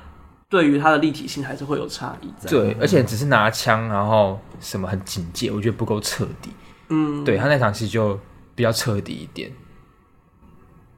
[0.49, 2.49] 对于他的立体性还是会有差异在。
[2.49, 6.49] 对，而且只是拿枪，然后什么很警戒，我觉得不够彻底。
[6.89, 8.19] 嗯，对他那场戏就
[8.55, 9.53] 比较彻底一点。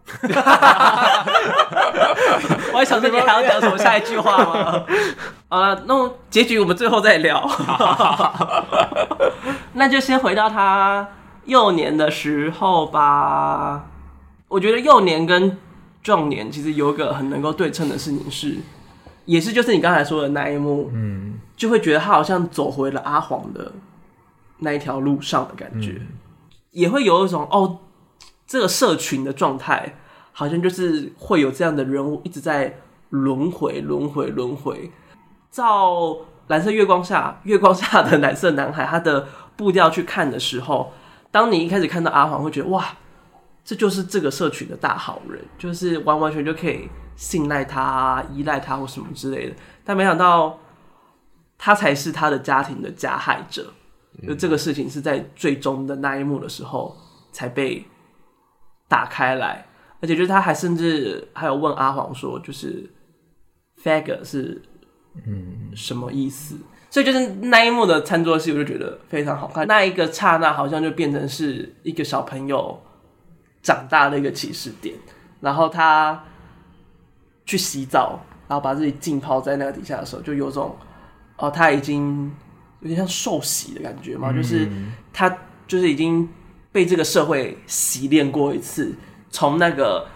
[2.73, 4.85] 我还想着你还要讲什么下一句话吗？
[5.49, 7.49] 啊，那结局我们最后再聊。
[9.75, 11.07] 那就先回到他
[11.45, 13.87] 幼年的时候吧。
[14.49, 15.59] 我觉得幼年跟
[16.03, 18.57] 壮年其实有一个很能够对称的事情是，
[19.25, 23.73] 也是就是你刚才说的那一幕，嗯，就会觉得他好像走回了阿黄的
[24.59, 26.07] 那一条路上的感觉，嗯、
[26.71, 27.81] 也会有一种哦。
[28.47, 29.97] 这个社群的状态，
[30.33, 32.79] 好像就是会有这样的人物一直在
[33.11, 34.93] 轮回、轮回、轮回。
[35.51, 35.93] 照
[36.49, 40.93] 《蓝色月光下》月光下的蓝色男孩，他的步调去看的时候，
[41.31, 42.85] 当你一开始看到阿黄，会觉得哇，
[43.65, 49.57] 这就是这个社群的大好人，就是完完全就可以信赖他、依赖他或什么之类的。
[49.83, 50.59] 但没想到，
[51.59, 53.73] 他才是他的家庭的加害者。
[54.27, 56.97] 就这个事情是在最终的那一幕的时候
[57.33, 57.85] 才被。
[58.89, 59.67] 打开来，
[60.01, 62.89] 而且就是他还甚至还有问阿黄说，就是
[63.83, 64.63] “fag” 是
[65.27, 66.55] 嗯什么意思？
[66.55, 69.67] 嗯、所以就是那一幕的餐桌戏，我就觉得非常好看。
[69.67, 72.81] 那一个刹那，好像就变成是一个小朋友
[73.61, 74.95] 长大的一个起始点。
[75.41, 76.25] 然后他
[77.45, 80.77] 去洗澡，然后把自己浸泡在那个底下的时候，就有种
[81.39, 82.33] 哦，他已经
[82.81, 84.69] 有点像受洗的感觉嘛，嗯、就是
[85.13, 85.29] 他
[85.67, 86.29] 就是已经。
[86.77, 88.95] 被这个社会洗练过一次，
[89.31, 90.07] 从那个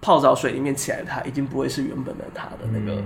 [0.00, 3.02] 泡澡水里面起来的他，已经不会是原本的他的那个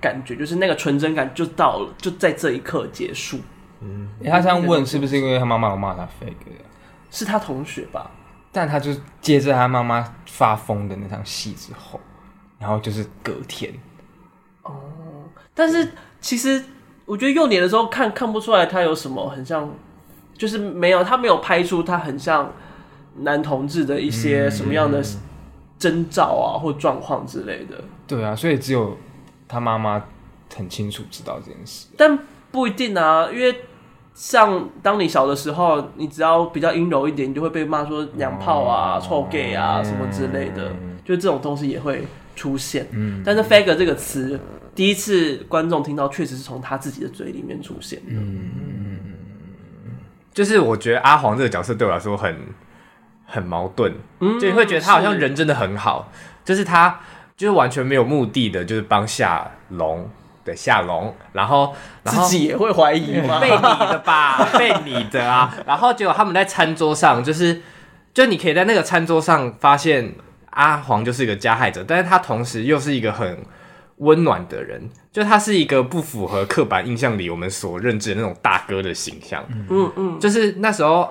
[0.00, 3.38] 感觉，嗯、就是那个纯真感就到了，就在这一刻结束。
[3.80, 6.34] 嗯，欸、他这样问是不是因为他妈妈有骂他 fake？
[7.12, 8.10] 是他同学吧？
[8.50, 8.90] 但他就
[9.20, 12.00] 接着他妈妈发疯的那场戏之后，
[12.58, 13.72] 然后就是隔天。
[14.64, 14.74] 哦，
[15.54, 16.64] 但是其实
[17.04, 19.72] 我觉得幼年的时候看看不出来他有什么很像。
[20.38, 22.50] 就是没有，他没有拍出他很像
[23.22, 25.02] 男同志的一些什么样的
[25.78, 27.82] 征兆啊，或状况之类的。
[28.06, 28.96] 对啊，所以只有
[29.48, 30.04] 他妈妈
[30.54, 31.88] 很清楚知道这件事。
[31.96, 32.16] 但
[32.52, 33.62] 不一定啊，因为
[34.14, 42.86] 像当你小的时候，你只要比较阴柔一点，你就会被骂说娘炮啊、哦、臭 gay 啊什么之类的，嗯、就这种东西也会出现。
[42.92, 44.38] 嗯，但是 “faggot” 这个词，
[44.74, 48.12] 第一次观众听到，确实是从他自己的嘴里面出现的。
[48.12, 48.87] 嗯。
[50.38, 52.32] 就是我觉得阿黄这个角色对我来说很
[53.26, 57.00] 很矛盾，嗯，就你会觉得他好像人真的很好，是就是他
[57.36, 60.08] 就是完全没有目的的，就是帮夏龙
[60.44, 61.74] 的夏龙，然后
[62.04, 63.40] 然后自己也会怀疑吗？
[63.40, 67.60] 被你的吧， 被你的啊，然后结果他们在餐桌上，就是
[68.14, 70.14] 就你可以在那个餐桌上发现
[70.50, 73.36] 阿黄就是一个加害者，但是他同时又是一个很。
[73.98, 79.44] 温暖的人，就他是一个不符合刻板印象里我们所认知的那种大哥的形象。
[79.68, 81.08] 嗯嗯，就是那时候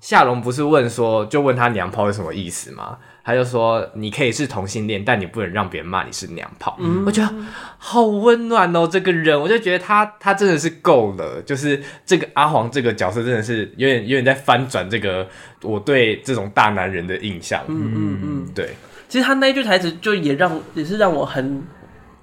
[0.00, 2.98] 夏龙不是问说，就问他娘炮是什么意思吗？
[3.22, 6.76] 他就说你可以是同性恋，但你不能让别人骂你是娘炮。
[6.80, 7.32] 嗯，我觉得
[7.78, 11.40] 好温暖哦，这个人，我就觉得他他真的是够了。
[11.42, 15.28] 就是这个阿黄这个角色真的是有点有点在翻转这个
[15.62, 17.62] 我对这种大男人的印象。
[17.68, 18.70] 嗯嗯嗯，对。
[19.08, 21.62] 其实他那一句台词就也让也是让我很。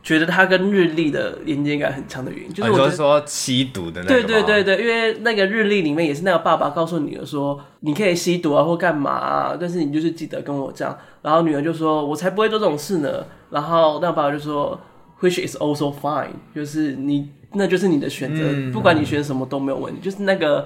[0.07, 4.07] 觉得他跟日历的连接感很强的原因，就是我觉得、啊、说吸毒的那个。
[4.07, 10.97] 对对对对，因为那个日历里面也是那个爸爸告诉女儿说，你可以吸毒啊或干嘛啊，但是你就是记得跟我讲。
[11.21, 13.25] 然后女儿就说，我才不会做这种事呢。
[13.49, 14.79] 然后那个爸爸就说
[15.19, 19.99] ，which is also fine，就是你那就是你的选择，嗯、不管你选什么都没有问题。
[20.01, 20.65] 嗯、就是那个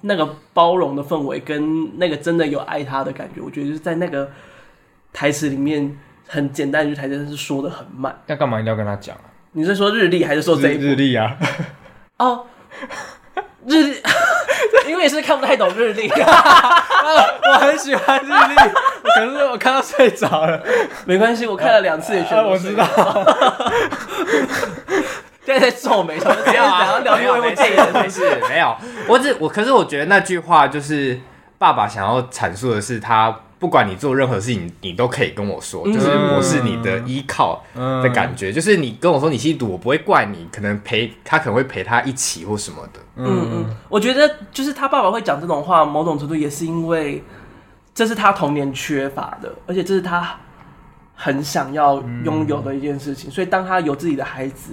[0.00, 4.28] 那个包容的氛围跟那个真的有爱他的感觉，我觉得就是在那个
[5.12, 5.96] 台词里面。
[6.32, 8.16] 很简单一句台词，但是说的很慢。
[8.26, 9.26] 那干嘛一定要跟他讲啊？
[9.50, 10.84] 你是说日历还是说这一部？
[10.84, 11.36] 日历啊？
[12.18, 12.46] 哦，
[13.66, 13.96] 日历，
[14.86, 16.06] 因为是看不太懂日历。
[16.08, 18.54] 我很喜欢日历，
[19.16, 20.62] 可是我看到睡着了。
[21.04, 22.86] 没关系，我看了两次也全我知道。
[25.44, 27.00] 现在在皱眉，什么这样啊？
[27.00, 28.40] 聊另外一部电影的事？
[28.48, 28.76] 没有，
[29.08, 31.18] 我只我，可是我觉得那句话就是
[31.58, 33.36] 爸爸想要阐述的是他。
[33.60, 38.50] 不管你做任何事情，你都可以跟我说，就是我是你的依靠的感觉。
[38.50, 43.00] 嗯、就是你跟我说你吸毒，我不会怪你，可能陪他可能会陪他一起或什么的。
[43.16, 47.22] 嗯嗯，我觉得就是他爸爸会讲这种话，某种程度也是因为
[47.94, 50.40] 这是他童年缺乏的，而且这是他
[51.14, 53.28] 很想要拥有的一件事情。
[53.28, 54.72] 嗯、所以当他有自己的孩子，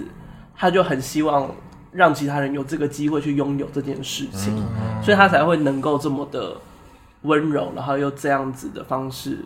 [0.56, 1.46] 他就很希望
[1.92, 6.56] 让其他人有这个机会去拥有这件事情，嗯、所以他才会能够这么的。
[7.22, 9.38] 温柔，然后又这样子的方式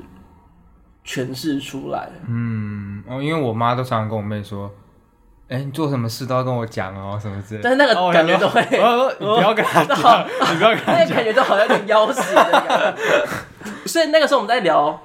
[1.04, 2.08] 诠释出来。
[2.28, 4.70] 嗯，哦，因为我妈都常常跟我妹说
[5.48, 12.96] ：“哎、欸，你做什么事都要跟我讲哦，什么之类。”但是那个感觉都会，哦、你不要跟他 讲，哦、你不要跟他讲，那个感觉都好像有点要挟的感觉。
[13.86, 15.00] 所以那个时候我们在聊。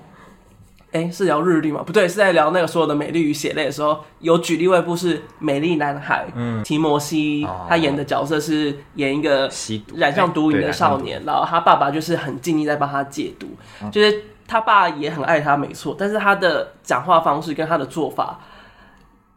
[0.90, 1.84] 哎、欸，是聊日历吗？
[1.86, 6.26] 不对，是在聊那个所有的美丽与血泪的时候，有举例外一部是《美丽男孩》。
[6.34, 9.50] 嗯，提摩西他演的角色是演一个
[9.96, 13.48] 染上毒瘾的少年，然后他爸爸就是很尽力在帮他戒毒，
[13.84, 18.40] 嗯、就是他爸也很爱他，没错，但是他的讲话方式跟他的做法，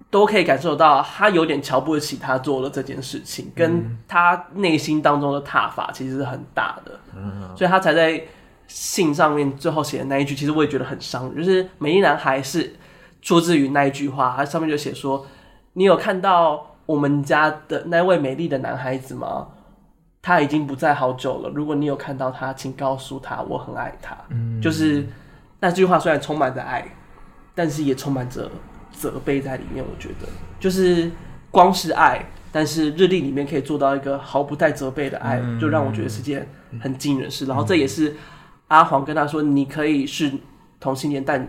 [0.08, 8.22] 都可以感受到他有点瞧不起他做了这件事情，跟他内心当中的挞伐其实是很大的，嗯，所以他才在。
[8.72, 11.34] 信上面最后写的那一句，其实我也觉得很伤。
[11.34, 12.72] 就是美丽男孩是
[13.20, 15.26] 出自于那一句话，他上面就写说
[15.74, 19.48] ：“你有看到我们家的那位美丽的男孩子吗？
[20.22, 21.50] 他已经不在好久了。
[21.52, 25.04] 如果你有看到他，请告诉他我很爱他。”嗯，就是
[25.58, 26.86] 那句话虽然充满着爱，
[27.56, 28.48] 但是也充满着
[28.92, 29.84] 责备在里面。
[29.84, 30.28] 我觉得，
[30.60, 31.10] 就是
[31.50, 36.48] 光是爱，但是日历里面可以做到一个毫不带责备的爱，就让我觉得是件
[36.80, 37.46] 很惊人的事。
[37.46, 38.14] 然后这也是。
[38.70, 40.32] 阿黄跟他说：“你可以是
[40.78, 41.48] 同性恋，但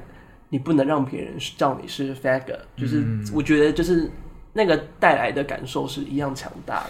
[0.50, 2.58] 你不能让别人叫你是 faggot。
[2.76, 4.10] 就是我觉得，就是
[4.54, 6.90] 那个带来的感受是一样强大的。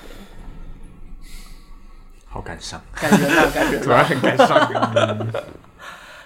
[2.25, 5.27] 好感伤，感人啊，感觉，突然很感伤。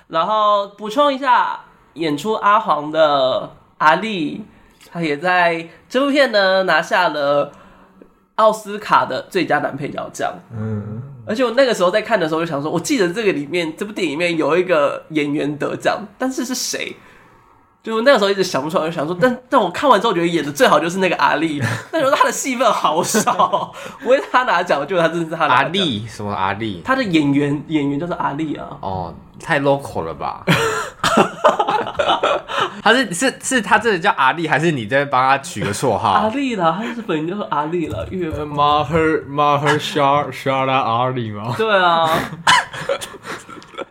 [0.08, 1.62] 然后补充一下，
[1.96, 4.46] 演出阿黄的阿力，
[4.92, 7.52] 他也在这部片呢拿下了
[8.36, 10.36] 奥斯卡的最佳男配角奖。
[10.56, 10.95] 嗯。
[11.28, 16.96] 而且我那个时候在看的时候就想说，我记得这个里面这部电影里面有一个演员得奖，但是是谁？
[17.84, 21.62] 就那个时候一直想不出来，就想说，但但我看完之后觉得演的最好就是那个阿力，
[21.92, 23.72] 但是他的戏份好少，
[24.02, 25.54] 不会他拿奖，就他真的是他拿。
[25.54, 26.82] 阿丽什么阿丽？
[26.84, 28.78] 他的演员演员就是阿丽啊。
[28.82, 30.44] 哦，太 local 了吧？
[32.84, 36.10] 他是是是他真的叫阿力，还是你在帮他取个绰号？
[36.12, 41.54] 阿力啦，他是本名就是阿力了，因为马赫马赫沙沙拉阿力吗？
[41.58, 42.08] 对啊。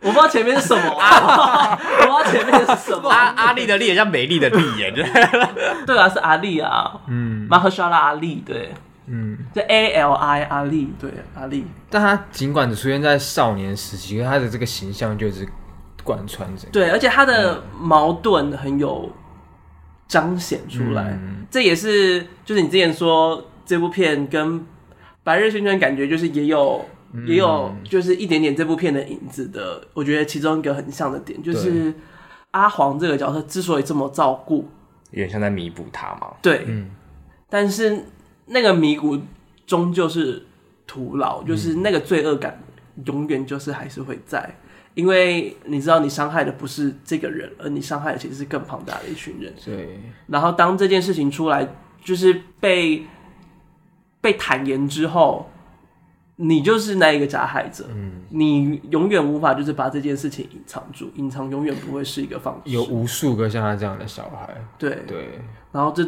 [0.01, 3.09] 我不知道前面是什么，啊、 我不知道前面是什么。
[3.09, 4.93] 阿阿力的力也像美丽的丽耶，
[5.87, 8.75] 对啊，是阿力啊，嗯，马赫沙拉阿力，对，
[9.07, 11.67] 嗯，这 A L I 阿力，对，阿力。
[11.89, 15.49] 但他尽管只出现在少年时期，他的这个形象就是
[16.05, 16.69] 贯穿着。
[16.71, 19.11] 对，而且他的矛盾很有
[20.07, 24.61] 彰显出来，嗯、这也是就是你之前说这部片跟
[25.25, 26.85] 《白日宣传》感觉就是也有。
[27.29, 31.95] 也有就是一点点这部片的影子的，我觉得其中一个很像的点就是
[32.51, 34.69] 阿黄这个角色之所以这么照顾，
[35.13, 36.33] 有点像在弥补他嘛。
[36.43, 36.91] 对，嗯，
[37.49, 38.05] 但是
[38.47, 39.17] 那个弥补
[39.65, 40.45] 终究是
[40.89, 42.61] 徒劳，就是那个罪恶感
[43.07, 44.53] 永远就是还是会在，
[44.95, 49.53] 因为你知道你伤害的不是这个人，而你伤害的其实是更庞大的一群人。
[49.65, 51.69] 对，然后当这件事情出来，
[52.03, 53.05] 就是被
[54.21, 55.51] 被坦言之后。
[56.37, 62.73] 你就是那一个加害者，嗯，你永远无法就是把这件事情隐藏住，隐藏永远不会是一个方式。
[62.73, 64.91] 有无数个像他这样的小孩，对。
[64.91, 65.41] 对，对
[65.71, 66.05] 然后这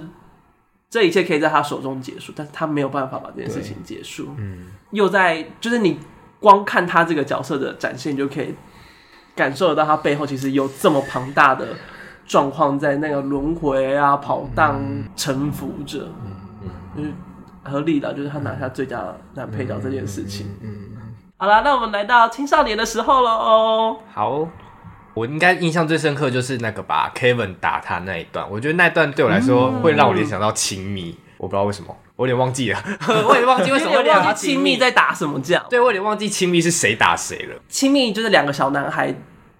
[0.90, 6.00] 这一切可以在他手中结束，但是他没有办法把这件事情结束，嗯，又在就是你
[6.40, 8.52] 光看他这个角色的展现，就可以
[9.36, 11.68] 感受得到他背后其实有这么庞大的
[12.26, 14.82] 状况在那个轮回啊、跑荡、
[15.14, 16.32] 沉浮着，嗯
[16.64, 17.12] 嗯，就是。
[17.68, 19.02] 合理的，就是他拿下最佳
[19.34, 20.46] 男配角这件事情。
[20.62, 20.72] 嗯，
[21.36, 23.96] 好啦，那我们来到青少年的时候了哦。
[24.14, 24.48] 好，
[25.14, 28.48] 我应该印象最深刻就是那个吧，Kevin 打他那一段。
[28.48, 35.64] 我觉得那段对我来说会让我联想到亲密，嗯、我不知道为什么，我有点忘记了， 我有点忘记为什么会忘记亲密在打什么架。
[35.70, 37.54] 对，我有点忘记亲密是谁打谁了。
[37.68, 39.14] 亲密就是两个小男孩，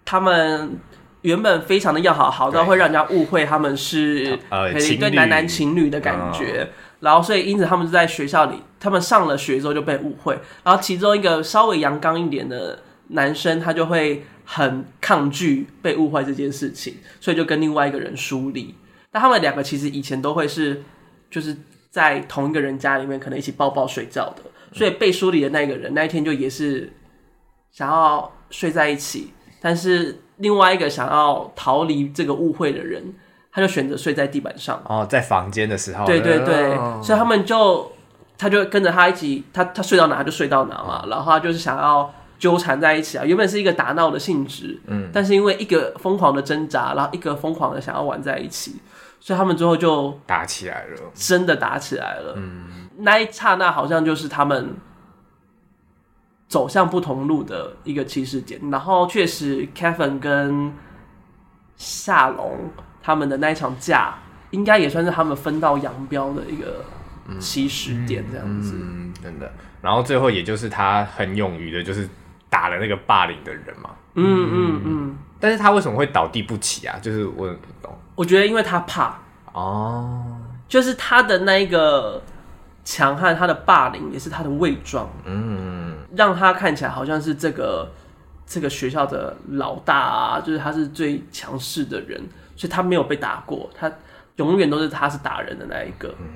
[0.04, 0.76] 他们
[1.22, 6.68] 原本非常的要好，好到会让人家误会他们是呃一对男男情侣的感觉。
[6.98, 10.36] 然后，所以因此他们就在学校里，他们上了学之后就被误会。
[10.64, 18.74] 然后，其中一个稍微阳刚一点的男生，他就会很抗拒被误会这件事情，所以就跟另外一个人疏离。
[19.12, 20.82] 但他们两个其实以前都会是，
[21.30, 21.54] 就是
[21.96, 24.42] 在同一个人家里面，可能一起抱抱睡觉的。
[24.72, 26.92] 所以被疏离的那个人，那一天就也是
[27.72, 33.14] 想要睡在一起，但是另外一个想要逃离这个误会的人。
[33.56, 37.90] 他就选择睡在地板上哦，在房间的时候，对对对，哦、所以他们就
[38.36, 43.24] 他就跟着他一起，他他睡到哪他就睡到哪嘛，哦、然后他就是想要纠缠在一起啊。
[43.24, 48.76] 原本是一个打闹的性质，嗯，但是因为一个疯狂的挣扎，然后一个疯狂的想要玩在一起，
[49.26, 52.34] 所以他们最后就打起来了，真的打起来了。
[52.36, 54.76] 嗯，那一刹那好像就是他们
[56.46, 58.60] 走向不同路的一个起始点。
[58.70, 60.72] 然后确实，Kevin 跟
[61.74, 62.70] 夏龙。
[63.02, 64.14] 他们的那一场架，
[64.50, 66.84] 应该也算是他们分道扬镳的一个
[67.40, 69.52] 起始点，这样子，嗯，真的。
[69.80, 72.08] 然后最后，也就是他很勇于的，就是
[72.48, 73.90] 打了那个霸凌的人嘛。
[74.14, 74.82] 嗯嗯嗯。
[74.84, 76.96] 嗯，但是他为什么会倒地不起啊？
[77.00, 77.96] 就是我不懂。
[78.16, 79.16] 我觉得，因为他怕
[79.52, 80.24] 哦，
[80.66, 82.20] 就是他的那一个
[82.84, 87.88] 强悍，他的霸凌也是他的伪装，嗯，让他看起来好像是这个
[88.44, 92.20] 这个学校的老大啊，就是他是最强势的人。
[92.58, 93.92] 所以他没有被打过，他
[94.36, 96.08] 永远都是他是打人的那一个。
[96.18, 96.26] 嗯、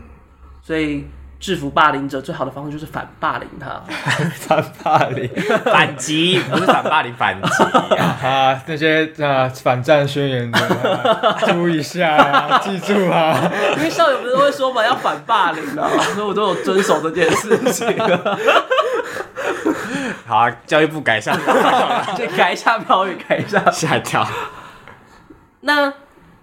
[0.61, 1.07] 所以
[1.41, 3.83] 制服霸凌者最好的方式就是反霸凌他，
[4.37, 5.27] 反霸凌，
[5.65, 7.65] 反击不是反霸凌，反击
[7.97, 8.63] 啊！
[8.67, 10.59] 那些啊反战宣言的，
[11.47, 13.51] 注意一下啊，记住啊！
[13.79, 17.97] 因为校友不是会说嘛，要反霸凌的，所以我都有遵守这件事情。
[20.27, 21.35] 好啊，教育部改一下，
[22.15, 24.27] 就改一下标语，改一下，吓一跳。
[25.63, 25.93] 那。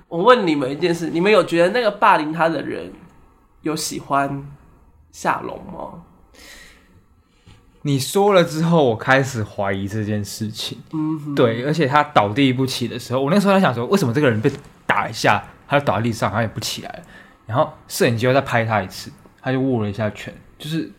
[0.10, 2.89] 我问你们一件事：你们有觉得那个霸凌他的人
[3.62, 4.41] 有喜欢
[5.18, 6.03] 夏龙吗？
[7.82, 10.78] 你说了之后，我开始怀疑这件事情。
[10.93, 14.51] 嗯哼，对，而且他倒地不起的时候，我那时候在想说，为什么这个人被
[14.86, 17.03] 打一下，他就倒在地上，他也不起来？
[17.47, 19.11] 然后摄影机又再拍他一次，
[19.41, 20.32] 他就握了一下拳。
[20.59, 20.91] 就是，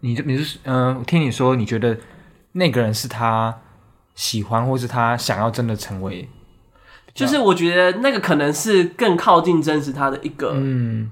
[0.00, 1.96] 你就你是嗯，我听你说，你觉得
[2.52, 3.58] 那个人是他
[4.14, 6.28] 喜欢，或是他想要真的成为？
[7.14, 10.52] 就是我觉得那个可能是更靠近真实他的一个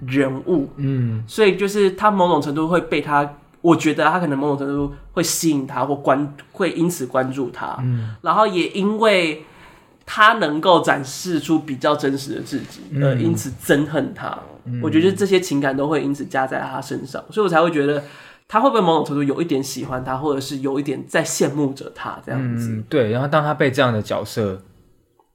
[0.06, 9.44] 人物，嗯，嗯，所以就是他某种程度会被他我觉得他可能某种程度会吸引他或关会因此关注他，嗯，然后也因为
[10.06, 14.38] 他能够展示出比较真实的自己，呃，因此憎恨他。
[14.64, 18.02] 嗯，我觉得这些情感都会因此加在他身上，所以我才会觉得
[18.46, 22.70] 他会不会某种程度有一点喜欢他，或者是有一点在羡慕着他这样子。
[22.70, 24.62] 嗯，对，然后当他被这样的角色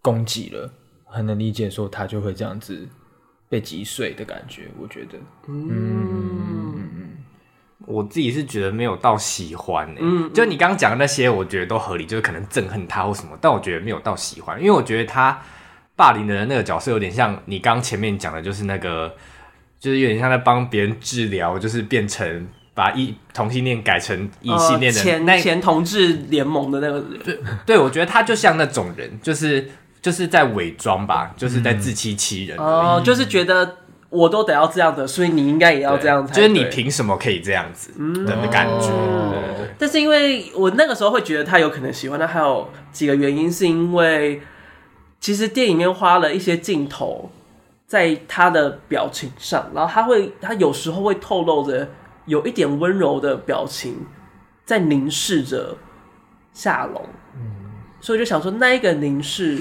[0.03, 0.71] 攻击了，
[1.05, 2.87] 很能理解说他就会这样子
[3.49, 4.69] 被击碎的感觉。
[4.79, 5.69] 我觉得，嗯。
[5.71, 6.83] 嗯
[7.85, 15.37] 我自己是觉得没有到喜欢诶、欸，嗯，就你刚刚讲的那些，我觉得都合理，就是可能憎恨他或什么，但我觉得没有到喜欢，因为我觉得他
[15.93, 19.13] 霸凌的人那个角色有点像你刚前面讲的，就是那个，
[19.81, 29.69] 就是有点像在帮别人治疗，就是变成把异同性恋改成异性恋的前前同志联盟的那个人，对，对我觉得他就像那种人，就是
[30.03, 33.77] 就是在伪装吧，就是在自欺欺人哦，就是觉得。
[34.13, 36.35] 我都得要这样的，所以你应该也要这样才。
[36.35, 37.89] 就是你凭什么可以这样子
[38.27, 38.91] 的感觉？
[39.79, 44.39] 但是因为我那个时候会觉得他有可能喜欢他，还有几个原因，是因为
[45.19, 47.31] 其实电影里面花了一些镜头
[47.87, 51.89] 在他的表情上，然后他会，他有时候会透露着
[52.25, 54.05] 有一点温柔的表情
[54.63, 55.75] 在凝视着
[56.53, 57.03] 夏龙。
[57.35, 57.41] 嗯，
[57.99, 59.59] 所以我就想说，那一个凝视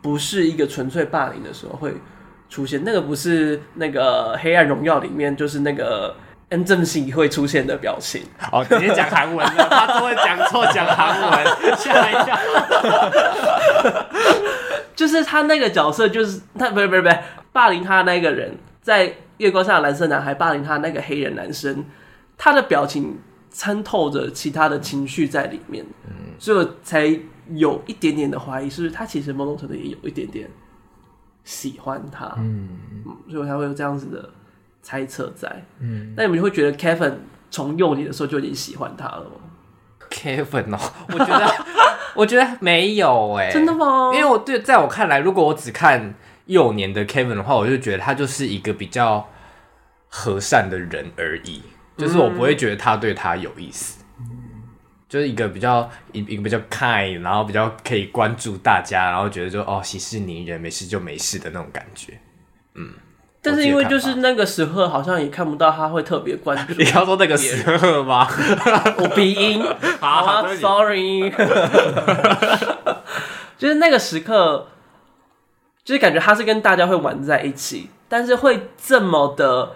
[0.00, 1.94] 不是一个纯粹霸凌的时候会。
[2.50, 6.16] 出现那个不是那个《黑暗荣耀》里面，就是那个
[6.48, 8.22] 恩正熙会出现的表情。
[8.50, 11.46] 哦，直接讲韩文了，他都会讲错讲韩文，
[11.76, 12.38] 吓一跳。
[14.96, 17.18] 就是他那个角色，就是他不是不是不是
[17.52, 21.84] 霸凌他的那个人，在月光下的蓝色男孩霸凌他那个黑人男生，
[22.38, 23.18] 他的表情
[23.50, 27.14] 参透着其他的情绪在里面，嗯，所以我才
[27.54, 30.48] 有一点点的怀疑，是不是他其实某种程度也有一点点。
[31.44, 32.68] 喜欢他，嗯，
[33.26, 34.28] 所以我才会有这样子的
[34.82, 37.14] 猜测在，嗯，那你们就会觉得 Kevin
[37.50, 39.30] 从幼年的时候就已经喜欢他了吗
[40.10, 40.78] ？Kevin 哦，
[41.08, 41.50] 我觉得，
[42.14, 44.10] 我觉得没有哎、欸，真的吗？
[44.12, 49.26] 因为我对，在我看来，如果我只看幼年的 Kevin 的话，我就觉得他就是一个比较
[50.08, 51.62] 和善的人而已，
[51.96, 53.97] 就是我不会觉得他对他有意思。
[55.08, 62.20] 就是一个比较一一个比较 kind，然后比较可以关注大家，然后觉得说哦息事宁人，没事就没事的那种感觉。
[62.74, 62.92] 嗯，
[63.40, 66.74] 但是因为就是那个时刻好像也看不到他会特别关注。
[66.78, 68.28] 你要说那个时刻吗？
[68.98, 69.64] 我鼻音，
[69.98, 71.30] 好啊，sorry。
[73.56, 74.68] 就是那个时刻，
[75.82, 79.74] 就是感觉他是跟大家会玩在一起，但是会这么的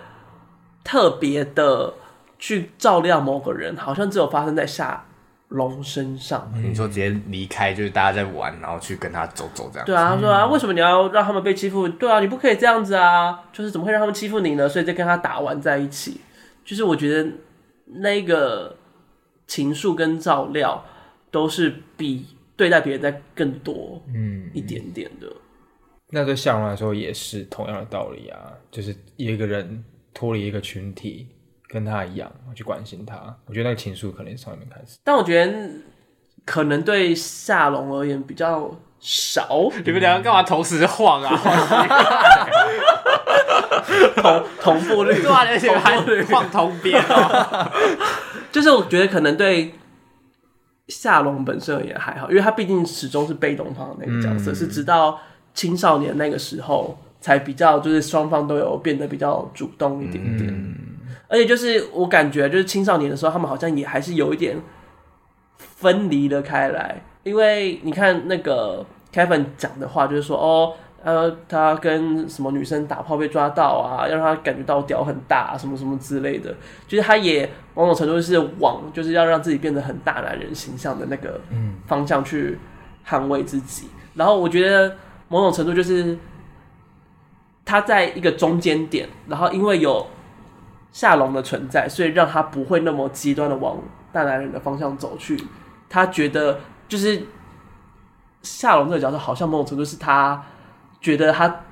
[0.84, 1.94] 特别的
[2.38, 5.06] 去照料某个人，好像只有发生在下。
[5.52, 9.86] 龙身上，你说直接离开，就是大家在玩，然后去跟他走走这样。
[9.86, 11.86] 对啊，他说啊，为什么你要让他们被欺负？
[11.86, 14.68] 对啊，你不可以这样子啊，就是怎么会让他们欺负你呢？
[14.68, 16.20] 所以再跟他打完在一起，
[16.64, 17.30] 就是我觉得
[17.86, 18.76] 那个
[19.46, 20.82] 情愫跟照料
[21.30, 22.26] 都是比
[22.56, 25.26] 对待别人在更多，嗯，一点点的。
[25.26, 25.36] 嗯、
[26.10, 29.84] 那对夏龙来说也是同样的道理啊，就是一个人
[30.14, 31.28] 脱离一个群体。
[31.72, 33.16] 跟他一样，我去关心他。
[33.46, 35.52] 我觉得那个情愫可能从那边开始，但我觉得
[36.44, 38.70] 可能对夏龙而言比较
[39.00, 39.70] 少。
[39.84, 41.30] 你们两个干嘛同时晃啊？
[44.16, 47.70] 同同步率，对啊，而且还晃同边哦。
[48.52, 49.74] 就是我觉得可能对
[50.88, 55.18] 夏龙本身而言还好，因为他毕竟始终是被动方的那个角色，嗯、是直到
[55.54, 60.48] 青少年那个时候才比较，就是双方都有变得比较主动一点点。
[60.50, 60.76] 嗯
[61.32, 64.54] 而且就是我感觉，就是青少年的时候，他们好像也还是有一点
[65.56, 67.02] 分离的开来。
[67.22, 76.54] 因为你看那个 Kevin 讲的话，就是说哦，呃，他跟什么女生打炮被抓到啊，要让他感觉到屌很大，什么什么之类的。
[76.86, 81.40] 就是他也某种程度是往，就是要让自己变得很大男人形象的那个
[81.86, 82.58] 方向去
[83.08, 83.88] 捍卫自己。
[84.16, 84.94] 然后我觉得
[85.28, 86.18] 某种程度就是
[87.64, 90.06] 他在一个中间点，然后因为有。
[90.92, 93.78] 夏龙的存在，所以让他不会那么极端的往
[94.12, 95.42] 大男人的方向走去。
[95.88, 97.22] 他觉得，就是
[98.42, 100.44] 夏龙这个角色，好像某种程度是他
[101.00, 101.62] 觉得他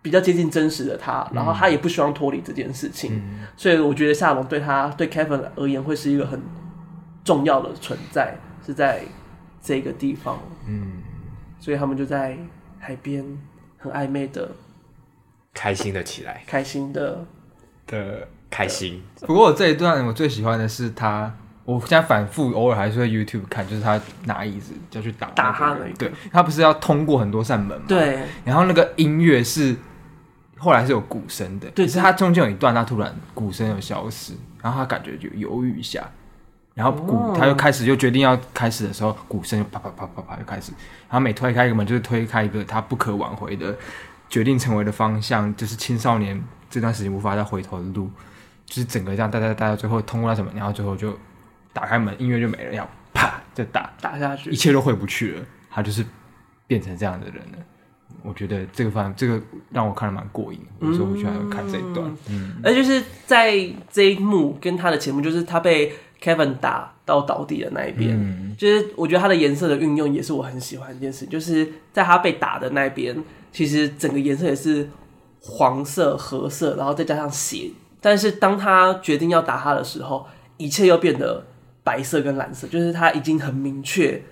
[0.00, 3.16] 比较接近真实的他，然后他也不希望脱离这件事情。
[3.16, 6.40] 嗯、所以我觉得夏龙对他对 Kevin 而言会是一个很
[7.24, 9.02] 重要的存在，是在
[9.60, 10.38] 这个地方。
[10.66, 11.02] 嗯，
[11.58, 12.38] 所以他们就在
[12.78, 13.24] 海边
[13.78, 14.50] 很暧昧的，
[15.54, 17.24] 开心的起来，开心的
[17.86, 18.28] 的。
[18.50, 19.02] 开心。
[19.20, 21.32] 不过我这一段我最喜欢的是他，
[21.64, 25.88] 我现在反复偶尔还是会 YouTube 看，就是他拿椅子就去打打他的。
[25.98, 27.84] 对，他不是要通过很多扇门吗？
[27.86, 28.24] 对。
[28.44, 29.76] 然后那个音乐是
[30.58, 36.06] 后来是有鼓声的，对是他中间有一段，他突然鼓声有消失，然后他感觉就犹豫一下，
[36.74, 40.72] 然后鼓、哦他又开始就决定要开始的时候，鼓声就啪啪啪啪啪就开始，
[41.08, 43.74] 然后每推开一个门就是推开一个他不可挽回的
[44.28, 48.10] 决定成为的方向，就是青少年这段时间无法再回头的路，
[48.70, 51.12] 就是整个这样带带带到最后通过那什么，然后最后就
[51.72, 54.54] 打开门，音乐就没了，然后啪就打，打下去一。
[54.54, 56.06] 切都回不去了，他就是
[56.68, 57.58] 变成这样的人了。
[58.22, 59.40] 我觉得这个方这个
[59.70, 62.08] 让我看的蛮过瘾的，我说我喜欢看这一段。
[62.28, 63.52] 嗯，而就是在
[63.90, 65.92] 这一幕跟他的前幕，就是他被
[66.22, 73.16] Kevin 打到倒地的那一边，嗯就是我觉得他的颜色的运用也是我很喜欢一件事，就是在他被打的那边，
[73.50, 74.88] 其实整个颜色也是
[75.40, 77.70] 黄色、褐色，然后再加上血。
[78.00, 80.26] 但是当他决定要打他的时候，
[80.56, 81.44] 一切又变得
[81.84, 84.22] 白色跟蓝色，就是他已经很明确、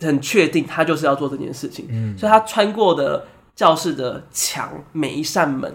[0.00, 1.86] 很确定他就是要做这件事情。
[1.88, 5.72] 嗯，所以他穿过的教室的墙，每一扇门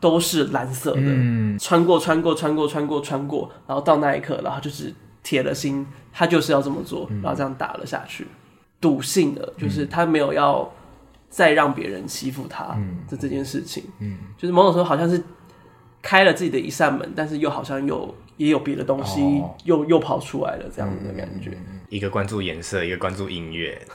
[0.00, 1.00] 都是蓝色的。
[1.00, 1.58] 嗯。
[1.58, 4.92] 穿过，穿过，穿过，穿过，穿过，然后到那一刻，然后就是
[5.22, 8.26] 铁了心，他就是要这么做，然后这样打了下去，
[8.80, 10.68] 笃信的，就是他没有要
[11.28, 12.76] 再让别人欺负他
[13.08, 14.18] 的这件事情，嗯。
[14.36, 15.22] 就是某种时候好像是
[16.02, 21.56] 开了自己的一扇门，但是又好像有也有别的东西哦又、又跑出来了，这样子的感觉，
[21.88, 23.80] 一个关注颜色，一个关注音乐。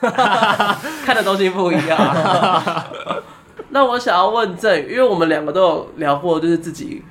[1.05, 2.83] 看的东西不一样。
[3.69, 7.03] 那我想要问郑，因为我们两个都有聊过，就是自己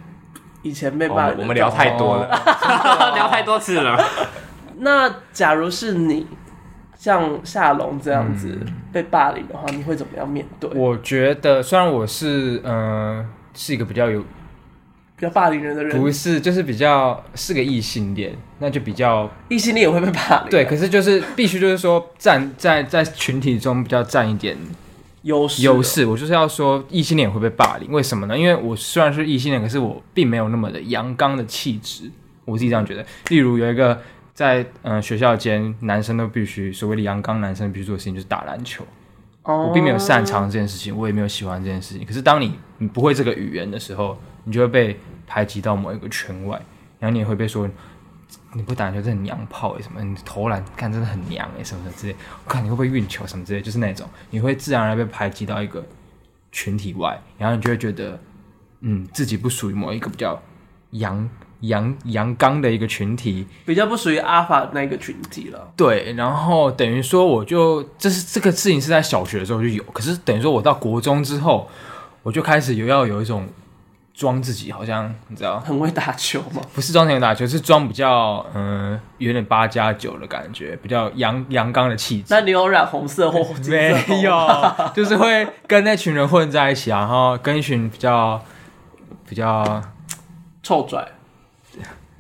[0.62, 2.28] 以前被霸凌我们聊太多了，
[3.14, 4.02] 聊太多次了。
[4.78, 6.26] 那假如是你
[6.96, 8.58] 像夏龙这样子
[8.92, 10.70] 被霸凌的话，你会怎么样面对？
[10.74, 14.24] 我觉得虽然我是嗯、呃、是一个比较有
[15.18, 24.54] 比较霸凌人的人，不是就是比较是个异性恋，那就比较异性恋也会被霸凌，对，可是就是必须就是说占在在群体中比较占一点
[25.22, 26.04] 优势优势。
[26.04, 28.38] 我就是要说异性恋也会被霸凌，为什么呢？
[28.38, 32.10] 因为我虽然是异性恋，可是我并没有那么的阳刚的气质，
[32.44, 33.04] 我自己这样觉得。
[33.30, 33.98] 例如有一个
[34.34, 38.84] 在嗯、呃、学校间，男生都必须所谓的阳刚男生必须做的事情就是打篮球。
[39.46, 42.04] 哦我并没有擅长这件事情，我也没有喜欢这件事情。
[42.04, 46.60] 可是当你你不会这个语言的时候，你就会被排挤到某一个圈外，
[46.98, 47.68] 然后你也会被说
[48.54, 55.84] 你不打球真的娘炮哎、什么，你投篮看真的很娘哎、什么什么之类，我看你会不会运球什么之类，就是那种你会自然而然被排挤到一个
[56.50, 58.18] 群体外，然后你就会觉得
[58.80, 60.42] 嗯自己不属于某一个比较
[60.90, 61.28] 阳
[61.66, 65.72] 阳阳刚的一个群体，比较不属于阿法那个群体了。
[65.76, 71.68] 对，然后等于说我就这是这个事情是在小学的时候就有，可是等于说我到国中之后，
[72.22, 73.46] 我就开始有要有一种
[74.14, 82.26] 装自己好像你知道，很会打球吗，不是装成打球，是装比较嗯、呃、有点八加九的感觉，比较阳阳刚的气质。
[82.30, 88.42] 那你有染红色或金色没有，就是会跟那群人混在一起啊，然后跟一群比较
[89.28, 89.82] 比较，
[90.62, 91.06] 臭拽，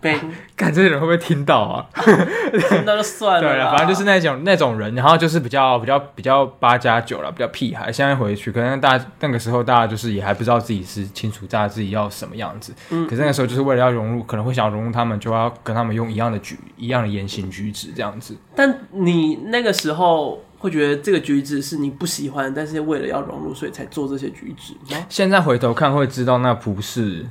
[0.00, 0.18] 被
[0.56, 1.86] 看这些人会不会听到啊？
[2.84, 7.90] 那就算了对啊，反正就是那种那种人，然后就是比较比较比较八加九了，比较屁孩。
[7.90, 12.72] 现在回去，可能大家那个时候大家就是也还不知道自己是清楚大家自己要什么样子。
[12.90, 18.36] 嗯，可是那个时候就是为了要融入，可能会想要融入他们，就要跟他们用一样的举一样的言行举止这样子。
[18.54, 25.04] 但你那个时候会觉得这个举止是你不喜欢，但是为了要融入，所以才做这些举止吗？
[25.08, 27.26] 现在回头看会知道那不是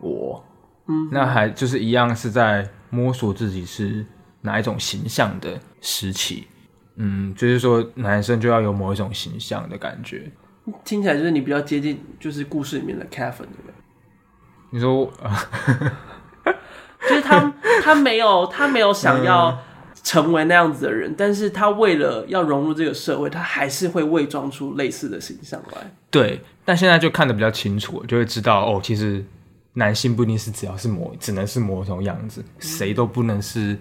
[0.00, 0.44] 我，
[0.88, 4.04] 嗯，那还就是一样是在摸索自己是
[4.42, 6.46] 哪一种形象的时期。
[6.96, 10.30] 嗯，就是说男生就要有某一种形象的感觉。
[10.84, 13.74] 听起来就是你比较接近，就是故事里面的 Kevin，对不对？
[14.70, 16.52] 你说，呃、
[17.08, 19.56] 就是他 他没有他没有想要
[20.02, 25.92] 成为那样子的人，但是他为了要融入这个社会，他还是会伪装出类似的形象来。
[26.10, 29.24] 对，但现在就看得比较清楚，就会知道哦，其实
[29.78, 33.78] 男性不一定是只要是某，只能是某一种样子，谁都不能是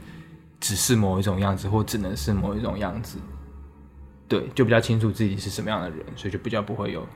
[0.60, 3.18] 只是某一种样子，或只能是某一种样子。
[4.28, 7.08] 对，就比较清楚自己是什么样的人，所以就比较不会有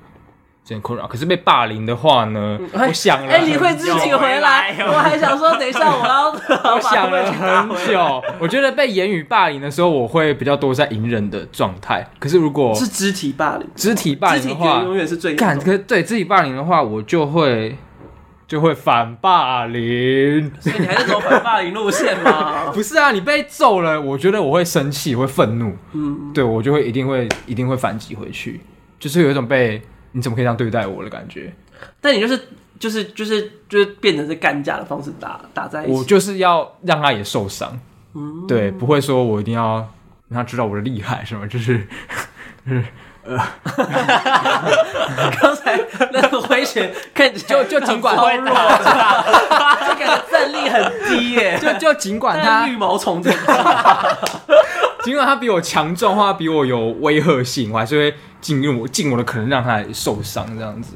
[0.63, 1.05] 这些困扰。
[1.07, 4.77] 可是被霸凌的话呢，我想了哎、很久，你会自己回来？
[4.87, 6.29] 我还想说，等一下我要，
[6.73, 8.23] 我想了很久。
[8.39, 12.07] 我觉得被言语霸凌的时候，我会比较多在隐忍的状态。
[12.17, 17.75] 可是如果是肢体霸凌，肢体霸凌的话，永远是最严重的干，可是对肢体霸凌的话，我就会
[18.49, 20.51] 就会反霸凌。
[20.59, 22.71] 所以你还是走反霸凌路线吗？
[22.73, 28.59] 不是啊，你被揍了，我觉得我会生气，会愤怒，嗯，对我就会一定会一定会反击回去，
[28.99, 29.79] 就是有一种被
[30.13, 31.53] 你怎么可以这样对待我的感觉。
[32.01, 32.37] 但你就是
[32.79, 35.91] 就是就是就是变成是干架的方式打打在一起。
[35.93, 37.79] 我就是要让他也受伤，
[38.15, 39.75] 嗯，对，不会说我一定要
[40.27, 41.87] 让他知道我的厉害，什么就是。
[42.67, 42.83] 就是
[43.23, 43.37] 呃，
[45.39, 45.77] 刚才
[46.11, 48.53] 那个挥拳看起来就就尽管很柔弱，
[49.87, 51.59] 就感觉战力很低耶。
[51.61, 53.39] 就就尽管他但绿毛虫这样，
[55.03, 60.95] 尽管他比我强壮，或他比我有威吓性，我还是会尽用我尽我的可能让他受伤这样子。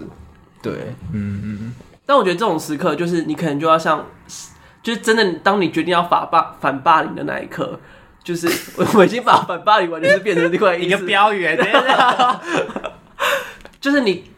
[0.62, 0.74] 对，
[1.14, 1.76] 嗯嗯。
[2.06, 4.06] 但我觉得这种时刻，就是你可能就要像，
[4.82, 7.80] 就是真的，当你决定要反霸反霸凌的那一刻，
[8.24, 8.50] 就是
[8.94, 11.48] 我已经把反霸凌完全是变成另外一个标语，
[13.80, 14.32] 就是你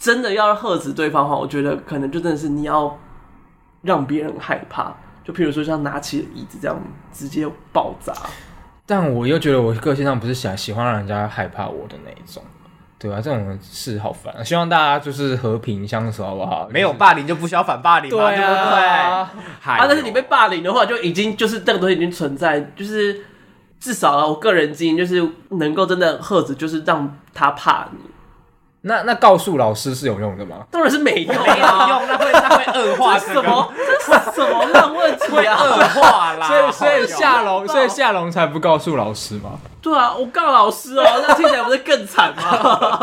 [0.00, 2.98] 真的要喝止对方的话，我觉得可能就真的是你要
[3.82, 4.92] 让别人害怕，
[5.22, 6.80] 就譬如说像拿起了椅子这样
[7.12, 8.12] 直接爆炸。
[8.86, 12.42] 但我又觉得我个性上不是喜喜欢让人家害怕我的那一种。
[12.98, 14.44] 对啊，这种事好烦啊！
[14.44, 16.68] 希望大家就是和平相处，好不好？
[16.72, 18.86] 没有霸凌就不需要反霸凌嘛，对不对？
[18.86, 19.32] 啊，
[19.62, 23.24] 但是你被霸凌的话，就已经就是这个东西已经存在，就是
[23.78, 27.98] 至少啊，我个人经验就是能够真的喝止，就是让他怕你。
[28.82, 30.64] 那那告诉老师是有用的吗？
[30.70, 33.70] 当然是没用，没有用，那会那会恶化什么？
[33.76, 35.54] 这是什么烂问题啊？
[35.62, 36.46] 恶化啦！
[36.46, 39.58] 所以所以夏龙，所以夏龙才不告诉老师吗？
[39.82, 42.98] 对啊，我告老师哦，那听起来不是更惨吗？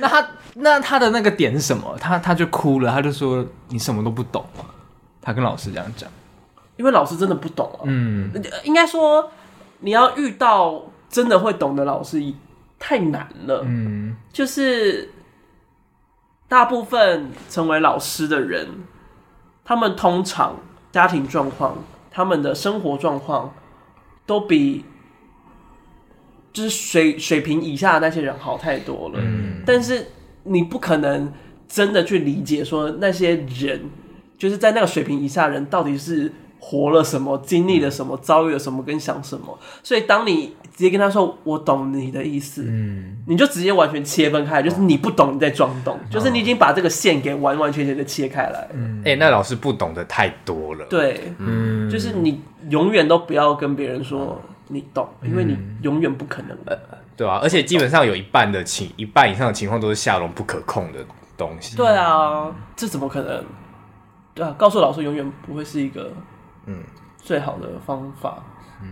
[0.00, 1.96] 那他那他的那个点是什么？
[2.00, 4.64] 他他就哭了，他就说你什么都不懂嘛。
[5.20, 6.08] 他跟老师这样讲，
[6.76, 7.82] 因为老师真的不懂啊。
[7.82, 8.30] 嗯，
[8.62, 9.28] 应该说
[9.80, 12.22] 你要遇到真的会懂的老师。
[12.78, 15.10] 太难了，嗯，就是
[16.48, 18.66] 大部分成为老师的人，
[19.64, 20.56] 他们通常
[20.92, 21.78] 家庭状况、
[22.10, 23.54] 他们的生活状况
[24.26, 24.84] 都比
[26.52, 29.20] 就是水水平以下的那些人好太多了。
[29.20, 30.06] 嗯，但是
[30.44, 31.32] 你不可能
[31.66, 33.90] 真的去理解说那些人
[34.38, 36.32] 就是在那个水平以下的人到底是。
[36.60, 48.68] 活了什么，经历了什么，遭遇了什么，跟想什么，所以当你直接跟他说“我懂你的意思”，嗯，你就直接完全切分开，就是你不懂你在装懂，哦，就是你已经把这个线给完完全全的切开来。
[48.74, 50.84] 嗯，哎，欸，那老师不懂的太多了。
[50.90, 52.40] 对，嗯，就是你
[52.70, 60.98] 永远都不要跟别人说你懂，因为你永远不可能的，嗯，对啊，而且基本上有一半的情，一半以上的情况都是下龙不可控的
[61.36, 61.76] 东西。
[61.76, 63.44] 对啊，这怎么可能？
[64.34, 66.12] 对啊，告诉老师永远不会是一个。
[66.68, 66.82] 嗯，
[67.16, 68.42] 最好的方法，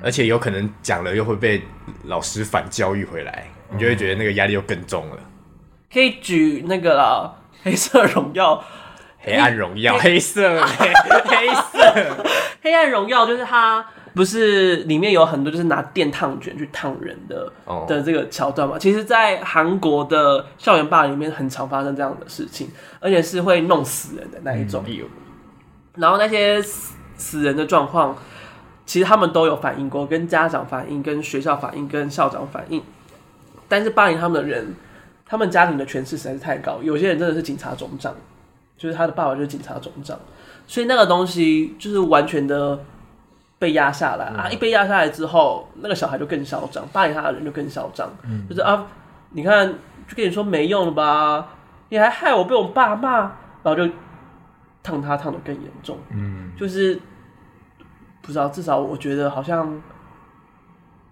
[0.02, 1.62] 而且有可能讲了又会被
[2.04, 5.18] 老师反教育回来，你就会觉得那个压力又更重了。
[5.92, 7.30] 可以举那个啦，
[7.62, 8.64] 黑色荣耀、
[9.18, 10.90] 黑暗荣耀、黑色、黑
[11.24, 12.16] 黑色、
[12.62, 18.78] 黑暗荣耀，就是它不是里面有很多就是拿电烫卷去烫人的、哦、的这个桥段嘛？
[18.78, 22.70] 其实，在韩国的校园霸凌里面，很常发生这样的事情，
[23.00, 24.82] 而且是会弄死人的那一种。
[24.86, 25.04] 嗯、
[25.96, 26.62] 然后那些。
[27.16, 28.16] 死人的状况，
[28.84, 32.82] 其实他们都有反映过，跟家长反映、跟学校反映、跟校长反映。
[33.68, 34.74] 但是霸凌他们的人，
[35.26, 38.14] 他们家庭的权势实在是太高，有些人真的是警察总长，
[38.76, 40.16] 就是他的爸爸就是警察总长，
[40.66, 42.78] 所以那个东西就是完全的
[43.58, 44.48] 被压下来、嗯、啊！
[44.48, 48.86] 一被压下来之后，那个小孩就更嚣张，霸凌他的人就更嚣张，嗯、就是啊，
[49.30, 49.66] 你看，
[50.06, 51.48] 就跟你说没用了吧，
[51.88, 53.30] 你还害我被我爸骂，然
[53.64, 53.88] 后就。
[54.86, 57.00] 烫他烫的更严重，嗯，就是
[58.22, 59.82] 不知道，至少我觉得好像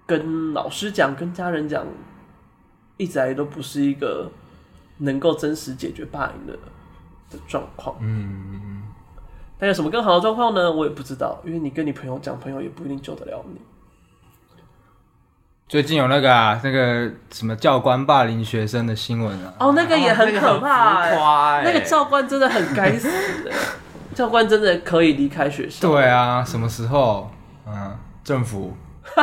[0.07, 1.85] 跟老师讲、跟家人讲，
[2.97, 4.31] 一直来都不是一个
[4.99, 6.53] 能够真实解决霸凌的
[7.31, 8.85] 的状况，嗯，
[9.59, 10.71] 但有什么更好的状况呢？
[10.71, 13.61] 我也不知道，因为你跟你朋友讲，朋友也不一定救得了你。
[15.67, 23.09] 最近有那个啊，那个什么教官霸凌学生的新闻啊，哦，那个也很可怕，欸，欸，那个教官真的很该死，
[24.15, 25.89] 教官真的可以离开学校。
[25.89, 27.31] 对啊，什么时候？
[27.67, 28.77] 嗯，政府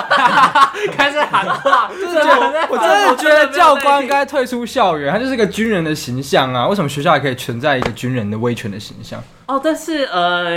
[0.91, 9.23] 开始喊话， 真的，我真的觉得教官该退出校园，他就是一个军人的形象啊，为什么学校还可以存在一个军人的威权的形象？
[9.45, 10.49] 哦，但是呃，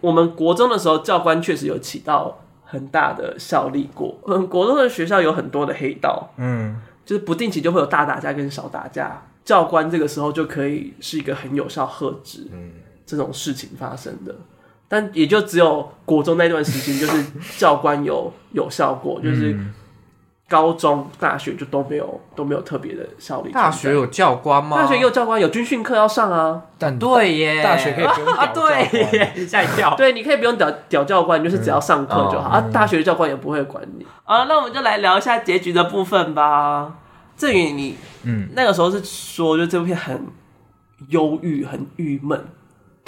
[0.00, 2.38] 我们国中的时候，教官确实有起到。
[2.70, 12.72] 很大的效力过，嗯，国中的学校有很多的黑道，嗯，就是不定期就会有大打架跟小打架，教官这个时候就可以是一个很有效喝止，嗯，
[13.06, 14.34] 这种事情发生的，
[14.86, 17.24] 但也就只有国中那段时间，就是
[17.56, 19.52] 教官有有效过，就是。
[19.54, 19.72] 嗯
[20.48, 23.52] 高中、大学就都没有都没有特别的效力。
[23.52, 24.78] 大学有教官吗？
[24.78, 26.62] 大学也有教官，有军训课要上啊。
[26.78, 28.38] 但对耶，大学可以不用教官。
[28.38, 29.92] 啊，对，吓一跳。
[29.98, 32.70] 对，你可以不用屌屌教官，你就是只要上课就好、嗯、啊。
[32.72, 34.06] 大学的教官也不会管你。
[34.24, 36.94] 啊，那我们就来聊一下结局的部分吧。
[37.36, 40.26] 郑宇，你嗯，那个时候是说，就这部片很
[41.08, 42.42] 忧郁、很郁闷、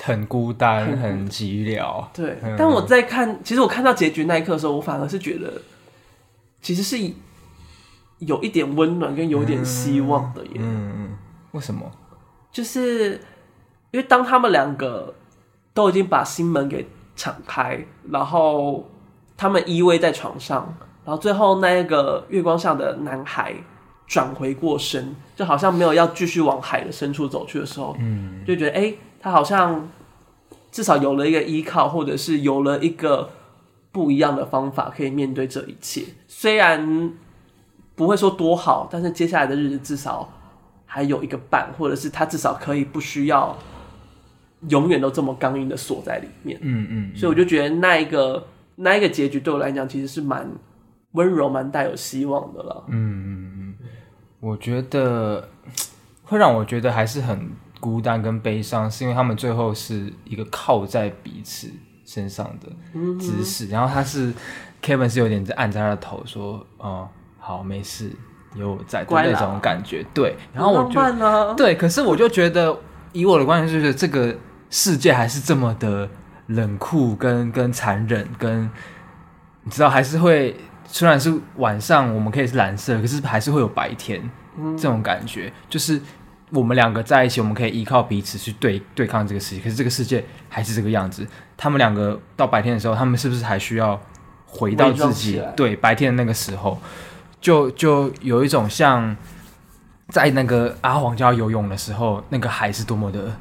[0.03, 2.05] 很孤单、很寂寥。
[2.13, 5.51] 对，嗯、但我在看，其实我看到结局那一刻的时候，我反而是觉得，
[6.61, 7.17] 其实是以。
[8.21, 11.17] 有一点温暖跟有一点希望的耶，嗯，
[11.53, 11.91] 为什么？
[12.53, 13.21] 就是
[13.91, 15.15] 因为当他们两个
[15.75, 18.89] 都已经把心门给敞开，然后
[19.37, 23.55] 他们依偎在床上，然后最后那一个月光下的男孩
[24.07, 29.89] 转回过身，就好像没有要继续往海的深处走去的时候，嗯，就觉得哎、欸，他好像
[30.71, 33.31] 至少有了一个依靠，或者是有了一个
[33.93, 36.03] 不一样的方法可以面对这一切。
[36.27, 37.13] 虽然
[38.01, 40.27] 不会说多好，但是接下来的日子至少
[40.87, 43.55] 还有一个伴，或者是他至少可以不需要
[44.71, 46.59] 永远都这么刚硬的锁在里面。
[46.63, 48.47] 嗯嗯，所以我就觉得那一个
[48.77, 50.51] 那一个结局对我来讲其实是蛮
[51.13, 52.85] 温柔、蛮带有希望的了。
[52.89, 53.75] 嗯嗯嗯。
[54.41, 55.47] 我觉得
[56.25, 61.71] 会让我觉得还是很孤单跟悲伤，是因为他们最后是一个靠在彼此
[62.07, 62.73] 身上的
[63.19, 64.33] 姿势，嗯、然后他是
[64.83, 67.07] Kevin 是有点在按在他的头说：“哦，
[67.51, 68.13] 好，没事，
[68.55, 71.01] 有我在的那种感觉。”对，然后我就
[71.57, 72.77] 对，可是我就觉得，
[73.13, 74.33] 以我的观点就是，这个
[74.71, 76.09] 世界还是这么的
[76.47, 78.71] 冷酷跟跟残忍，跟
[79.65, 80.55] 你知道还是会。
[80.93, 84.21] 虽然是晚上，我们可以是蓝色，可是还是会有白天，
[84.59, 86.01] 嗯、这种感觉，就是
[86.51, 89.63] 我们两个在一起，我们可以依靠彼此去对对抗这个世界。
[89.63, 91.25] 可是这个世界还是这个样子。
[91.57, 94.01] 他们两个到白天的时候，他们是不是还需要
[94.47, 96.77] 回到自己对白天的那个时候？
[97.41, 99.17] 就就有一种像
[100.09, 103.37] 在那个阿黄教游泳的时候，那个海是多么的，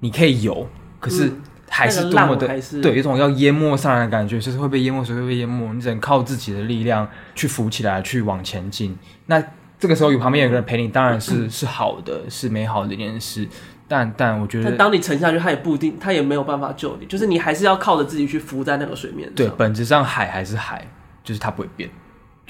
[0.00, 0.68] 你可以游，
[1.00, 1.26] 可是。
[1.26, 2.46] 嗯还是多么的
[2.80, 5.74] 对，有一种要淹没上来的感觉，就是会被淹没，谁会被淹没？
[5.74, 8.96] 你只能靠自己的力量去浮起来，去往前进。
[9.26, 9.42] 那
[9.78, 13.46] 这个时候有旁边有个人陪你，当然是 是好的，是美好的一件事。
[13.88, 17.06] 但但我觉得，当你沉下去，他也不一定，他也没有办法救你。
[17.06, 19.30] 就是你还是要靠着自己去浮在那个水面。
[19.34, 20.86] 对，本质上海还是海，
[21.24, 21.90] 就是它不会变。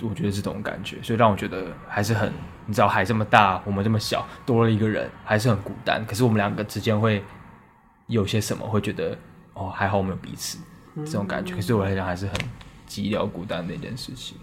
[0.02, 2.32] 我觉得是这种感觉，所以让我觉得还是很，
[2.66, 6.04] 你知道，海这么大，我们这么小，多了一个人，还是很孤单。
[6.06, 7.22] 可是我们两个之间会。
[8.08, 9.18] 有些什么会觉得
[9.52, 10.58] 哦，还好我们有彼此
[10.98, 12.34] 这种感觉，可是对我来讲还是很
[12.88, 14.38] 寂寥孤单的一件事情。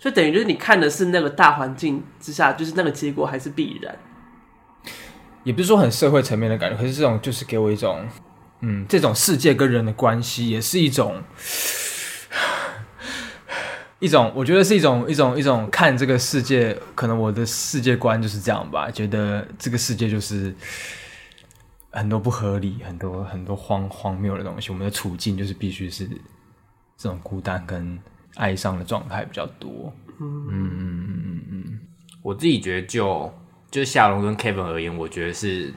[0.00, 3.96] 所以等于就是你看的是那个大环境之下，就是那个结果还是必然。
[5.44, 8.04] 也不是说很社会层面的感觉，可是这种就是给我一种，
[8.62, 11.22] 嗯，这种世界跟人的关系也是一种，
[13.98, 20.54] 一种我觉得是一种一种一种看这个世界，可能我的世界观就是这样吧，觉得这个世界就是。
[21.90, 24.70] 很多不合理，很多很多荒荒谬的东西。
[24.70, 26.06] 我们的处境就是必须是
[26.98, 27.98] 这种孤单跟
[28.36, 29.92] 哀伤的状态比较多。
[30.20, 31.80] 嗯嗯嗯嗯嗯。
[32.22, 33.32] 我自己觉得就，
[33.70, 35.72] 就就夏龙跟 Kevin 而言，我觉得是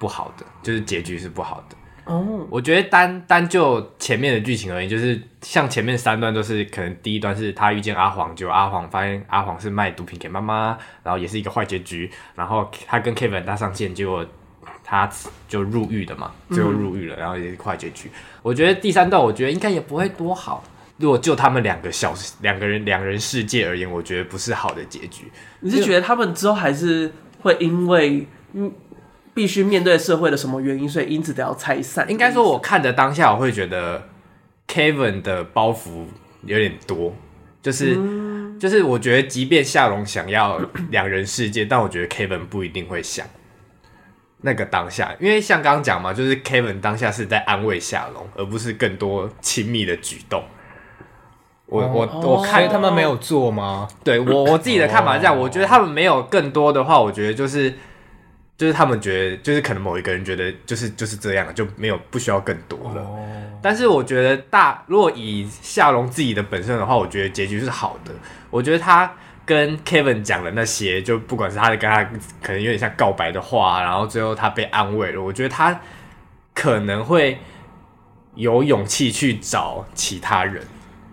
[0.00, 1.76] 不好的，就是结局是不好的。
[2.06, 12.10] 哦，我觉得单单就前面的剧情而言，就是像前面三段都是可能第一段是他遇见阿黄，就阿黄发现阿黄是卖毒品给妈妈，然后也是一个坏结局。
[12.34, 14.24] 然后他跟 Kevin 搭上线，结果。
[14.88, 15.10] 他
[15.48, 18.08] 就入狱的嘛，最后入狱了，嗯、然后也是坏结局。
[18.40, 20.62] 我觉得第三段，我觉得应该也不会多好。
[20.98, 25.24] 如果就他们两个小两个人两人世界而言，我觉得不是好的结局。
[25.58, 28.72] 你是觉得他们之后还是会因为嗯
[29.36, 32.10] 必须面对社会的什么原因，所以因此得要拆散？
[32.10, 34.02] 应该说，我看的当下，我会觉得
[34.66, 36.06] Kevin 的包袱
[36.46, 37.14] 有点多，
[37.60, 40.58] 就是、嗯、就是我觉得，即便夏龙想要
[40.90, 43.26] 两人世界，但我觉得 Kevin 不一定会想。
[44.40, 50.42] 那个当下，因为像刚刚讲嘛，就是 Kevin 当下是在安慰夏龙，而不是更多亲密的举动。
[51.66, 53.86] 我、哦、我我看他们没有做吗？
[54.02, 57.74] 对我我自己的看法是这样，哦、我觉得他们没有更多的话，我觉得就是
[58.56, 63.02] 就是他们觉得就是可能某一个人觉得就是就是这样，就没有不需要更多了。
[63.02, 63.18] 哦、
[63.62, 68.12] 但是我觉得大如果以夏龙自己的本身的话，我觉得结局是好的。
[68.50, 69.12] 我觉得他。
[69.46, 72.02] 跟 Kevin 讲的那些，就不管是他的跟他
[72.42, 75.80] 可能有点像告白的话，然后最后他被安慰了，我觉得他
[76.52, 77.38] 可能会
[78.34, 80.66] 有勇气去找其他人。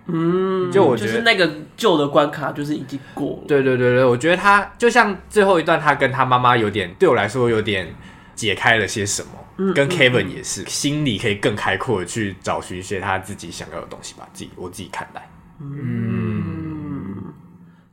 [0.07, 3.43] 嗯，就我觉得就是那个旧的关卡就是已经过了。
[3.47, 7.93] 对对对对，我觉得他就像最后一段，他跟他妈妈有点，对我来说有点
[8.35, 9.29] 解开了些什么。
[9.57, 14.27] 嗯，跟 Kevin 也是，嗯，心里可以更开阔的去找寻一些他自己想要的东西吧。
[14.33, 15.29] 自己我自己看待。
[15.61, 17.33] 嗯。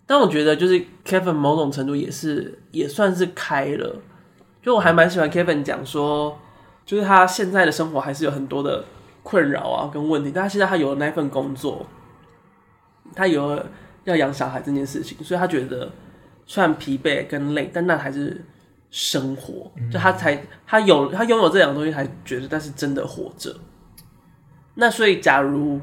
[0.06, 4.00] 但我觉得，就是 Kevin 某种程度也是也算是开了。
[4.60, 6.36] 就我还蛮喜欢 Kevin 讲说，
[6.84, 8.84] 就是他现在的生活还是有很多的
[9.22, 11.86] 困扰啊跟问题，但他现在他有了那份工作，
[13.14, 13.66] 他有了
[14.04, 15.90] 要养小孩这件事情，所以他觉得
[16.46, 18.44] 虽然疲惫跟累，但那还是
[18.90, 19.70] 生活。
[19.92, 23.54] 就他才他有他拥有这两个东西，才觉得但是真的活着。
[24.74, 25.80] 那所以，假如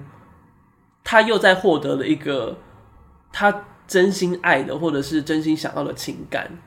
[1.03, 2.57] 他又在获得了一个
[3.31, 3.63] 他。
[3.87, 6.59] 真心爱的，或者是真心想要的情感，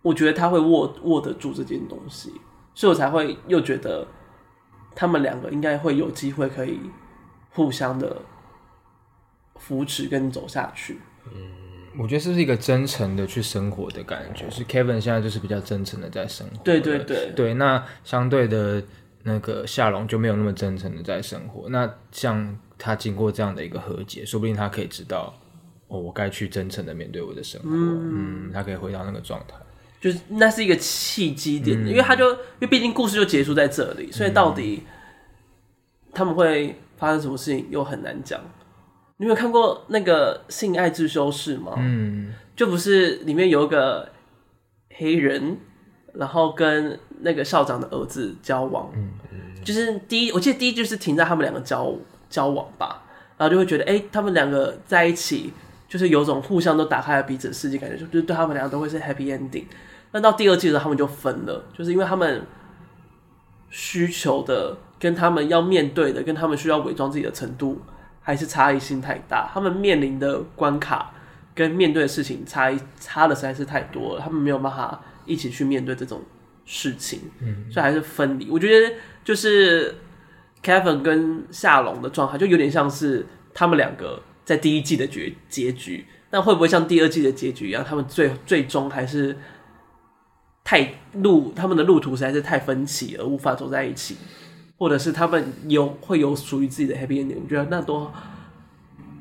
[0.00, 2.32] 我觉得他会握握得住这件东西，
[2.72, 4.06] 所以我才会又觉得
[4.94, 6.78] 他们两个应该会有机会可以
[7.50, 8.16] 互相的
[9.62, 10.98] 扶持跟走下去。
[11.26, 11.32] 嗯，
[11.96, 14.50] 我觉得是不是一个真诚的去生活的感觉？
[14.50, 16.56] 是 Kevin 现在就是比较真诚的在生活。
[16.64, 18.82] 对对对对，那相对的
[19.22, 21.68] 那个夏龙就没有那么真诚的在生活。
[21.68, 25.32] 那像他经过这样的一个和解，说不定他可以知道，
[25.86, 27.68] 哦，我该去真诚的面对我的生活。
[27.70, 29.54] 嗯，嗯，他可以回到那个状态。
[30.00, 34.82] 就是那是一个契机点，嗯、因为他就因为毕竟故事就结束在这里，所以到底
[36.12, 38.40] 他们会发生什么事情又很难讲。
[39.22, 41.74] 你有看过那个《性爱自修室》吗？
[41.76, 44.08] 嗯，就不是里面有一个
[44.96, 45.56] 黑人，
[46.14, 48.90] 然后跟那个校长的儿子交往。
[48.96, 51.94] 嗯嗯，就是第一，我记得第一就是停在他们两个交
[52.28, 53.04] 交往吧，
[53.38, 55.52] 然后就会觉得，哎、欸，他们两个在一起，
[55.88, 59.66] 就是有种互相都打开了彼此的世界感觉，就是对他们两个都会是 happy ending。
[60.10, 62.42] 但到第二季的时候，他们就分了，就是因为他们
[63.70, 67.80] 需求的跟他们要面对的，跟他们需要伪装自己的程度，
[68.22, 69.50] 还是差异性太大。
[69.52, 71.12] 他们面临的关卡
[71.54, 76.22] 跟面对的事情差异差的实在是太多了，他们没有办法一起去面对这种
[76.64, 78.48] 事情，嗯，所以还是分离。
[78.48, 78.94] 我觉得
[79.24, 79.94] 就是
[80.62, 89.36] Kevin 跟夏龙的状态，就有点像是他们两个在第一季的结结局，那会不会像第二季的结局一样，他们最最终还是？
[90.64, 94.16] 太路，他们的路途实在是太分歧而无法走在一起，
[94.76, 98.10] 或者是他们有会有属于自己的 happy ending，我觉得那都，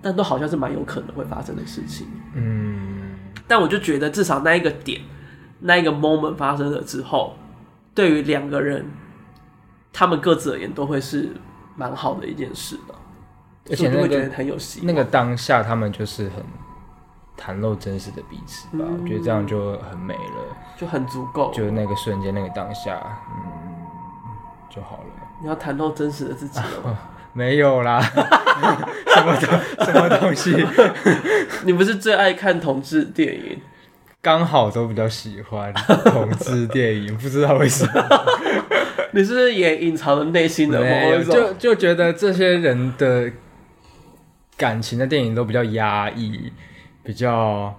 [0.02, 2.08] 但都好像是蛮有可能会发生的事情。
[2.34, 5.02] 嗯，但我就觉得至少那一个点，
[5.60, 7.36] 那一个 moment 发生了之后，
[7.94, 8.86] 对于两个人，
[9.94, 11.30] 他们各自而言都会是
[11.76, 12.96] 蛮好的一件事的，
[13.70, 14.82] 而且、那个、就会觉得很有戏。
[14.84, 16.44] 那个当下，他们就是很。
[17.38, 21.52] 袒露真实的彼此吧，嗯、我觉得这样就很美了，就很足够。
[21.52, 23.52] 就那个瞬间，那个当下，嗯，
[24.70, 25.21] 就好了。
[25.42, 27.00] 你要谈到真实的自己了吗？
[27.34, 30.54] 没有啦，什么东什么东西？
[31.66, 33.60] 你不是最爱看同志电影？
[34.22, 37.92] 刚好都比较喜欢同志电影，不知道为什么。
[39.14, 41.34] 你是不是也隐藏了内心的某一种？
[41.34, 43.32] 就就觉得这些人的
[44.58, 46.52] 感情的电影都比较压抑。
[47.04, 47.76] 比较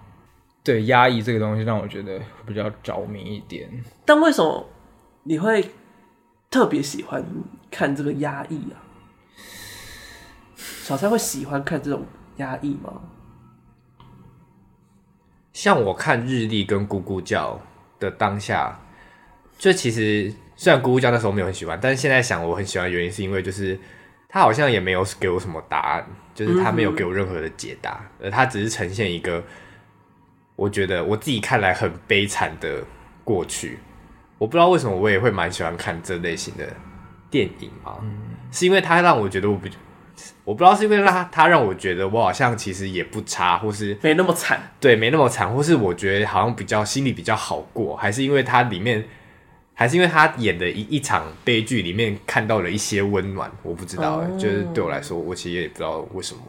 [0.64, 3.68] 对压抑这个东西，让我觉得比较着迷一点。
[4.04, 4.68] 但为什么
[5.22, 5.64] 你会
[6.52, 7.24] 特别喜欢
[7.70, 8.78] 看这个压抑啊？
[10.54, 13.00] 小蔡会喜欢看这种压抑吗？
[15.52, 17.60] 像我看日历跟咕咕叫
[17.98, 18.78] 的当下，
[19.58, 23.76] 就其实虽然咕咕叫那时候没有很喜欢，但是现在想我很喜欢的原因是因为就是
[24.28, 26.06] 他好像也没有给我什么答案。
[26.34, 29.44] 就是他没有给我任何的解答，而他只是呈现一个
[30.56, 32.82] 我觉得我自己看来很悲惨的
[33.22, 33.78] 过去。
[34.42, 36.66] 我不知道为什么我也会蛮喜欢看这类型的
[37.30, 38.10] 电影啊，嗯、
[38.50, 39.68] 是因为它让我觉得我不，
[40.42, 49.04] 我不知道是因为让他他让我觉得我好像其实也不差，或是没那么惨，对，没那么惨，或是我觉得好像比较心里比较好过，还是因为它里面。
[49.74, 54.38] 还是因为他演的一一场悲剧里面看到了一些温暖，我不知道哎，oh.
[54.38, 56.40] 就是对我来说，我其实也不知道为什么。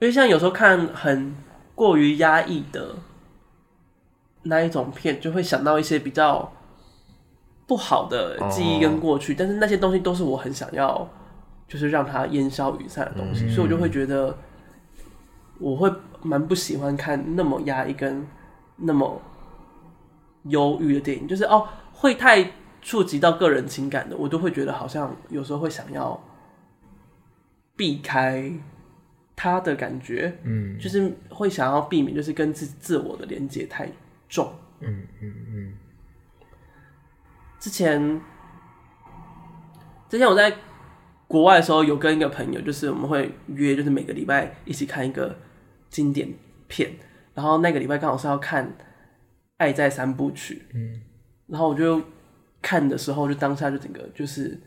[0.00, 1.34] 因为像有时候看很
[1.74, 2.94] 过于压抑的
[4.42, 6.52] 那一种片，就会想到一些比较
[7.68, 9.38] 不好的记忆跟过去，oh.
[9.38, 11.08] 但是那些东西都是我很想要，
[11.68, 13.54] 就是让它烟消云散的东西，mm hmm.
[13.54, 14.36] 所以我就会觉得
[15.60, 15.92] 我会
[16.22, 18.26] 蛮不喜欢看那么压抑跟
[18.74, 19.22] 那么
[20.44, 21.68] 忧郁的电影，就是哦。
[22.00, 26.16] 会太触及到个人情感的，我都会觉得好像有时候会想要
[27.74, 28.52] 避开
[29.34, 33.90] 他的感觉，嗯，就是会想要避免，就是跟自自我的连接太
[34.28, 34.48] 重，
[34.78, 35.34] 嗯嗯嗯。
[35.48, 35.72] 嗯嗯
[37.58, 38.20] 之前
[40.08, 40.54] 之前我在
[41.26, 45.36] 国外的时候，有跟一个朋友，就是我们会约，就是每个礼拜一起看一个
[45.90, 46.32] 经典
[46.66, 46.90] 片，
[47.34, 48.64] 然后那个礼拜刚好是要看
[49.58, 51.02] 《爱在三部曲》，嗯。
[51.46, 52.00] 然后我就
[52.60, 54.58] 看的时候，就当下就整个就是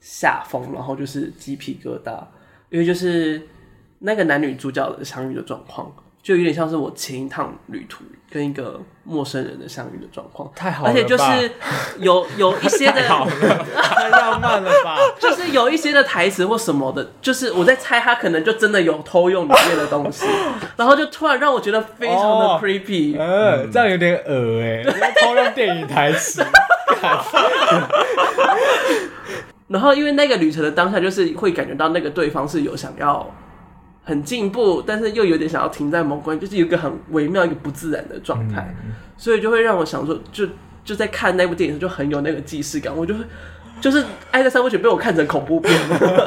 [0.00, 2.24] 吓疯，然后就是鸡皮疙瘩，
[2.70, 3.40] 因为就是
[3.98, 5.92] 那个男女主角的相遇的状况，
[6.22, 11.50] 就有点像是我前一趟旅途跟一个陌生人的相遇的状况，太好了，而且就是
[11.98, 13.32] 有有一些的 太好了，
[13.82, 20.26] 太浪漫了吧，就是有一些的台词或什么的，就是我在猜他可能就真的有偷用里面的东西，
[20.76, 24.84] 然后就突然让我觉得非常的 creepy，嗯、这样有点恶哎，
[25.22, 26.44] 偷用电影台词，
[29.68, 33.26] 然后因为那个旅程的当下，就是会感觉到那个对方是有想要。
[34.08, 40.48] 很进步，但是又有点想要停在某关，就是有一个很微妙、一个不自然的状态，嗯、所以就会让我想说，就
[40.82, 43.22] 就在看那部电影就很有那个既视感，我就会
[43.82, 45.78] 就是《爱在三部曲》被我看成恐怖片。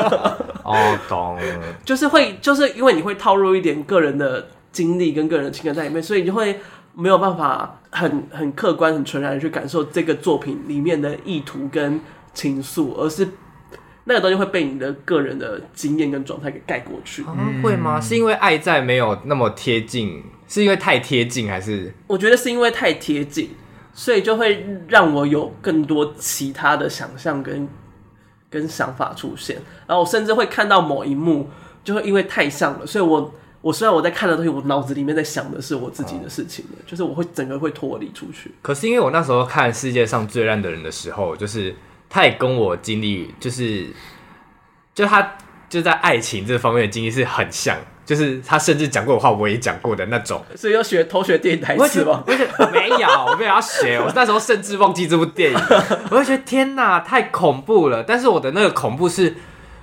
[0.64, 1.40] 哦，懂。
[1.84, 6.60] 就是会，就是因为你会套入一点个人的经历跟个人的情感在里面，所以你就会
[6.94, 12.00] 没有办法很很客观、很纯然的去感受这个作品里面的意图跟
[12.36, 13.28] 情愫，而是
[14.12, 17.24] 那个东西会被你的个人的经验跟状态给盖过去。
[17.24, 18.00] 啊，会吗？
[18.00, 21.94] 是因为爱在没有那么贴近，是因为太贴近，还是？
[22.08, 23.52] 我觉得是因为太贴近，
[23.94, 27.68] 所以就会让我有更多其他的想象跟。
[28.50, 29.56] 跟想法出现，
[29.88, 31.50] 然后我甚至会看到某一幕，
[31.86, 38.52] 就会因为太像了，所以我我虽然我在看的东西，我脑子里面在想的是我自己的事情的，哦、就是我会整个会脱离出去。
[38.62, 41.74] 可是因为我那时候看世界上最烂的人的时候，就是
[42.12, 43.88] 他也跟我经历，就是
[44.94, 45.38] 就他
[45.68, 47.76] 就在爱情这方面的经历是很像。
[48.04, 52.22] 就是他甚至讲过的话，我也讲过的那种，所以要学偷学电影台词吗？
[52.26, 52.40] 不是，
[52.74, 53.98] 没有，我没有要学。
[54.04, 55.60] 我那时候甚至忘记这部电影，
[56.10, 58.04] 我就觉得天哪，太恐怖了。
[58.04, 59.34] 但是我的那个恐怖是，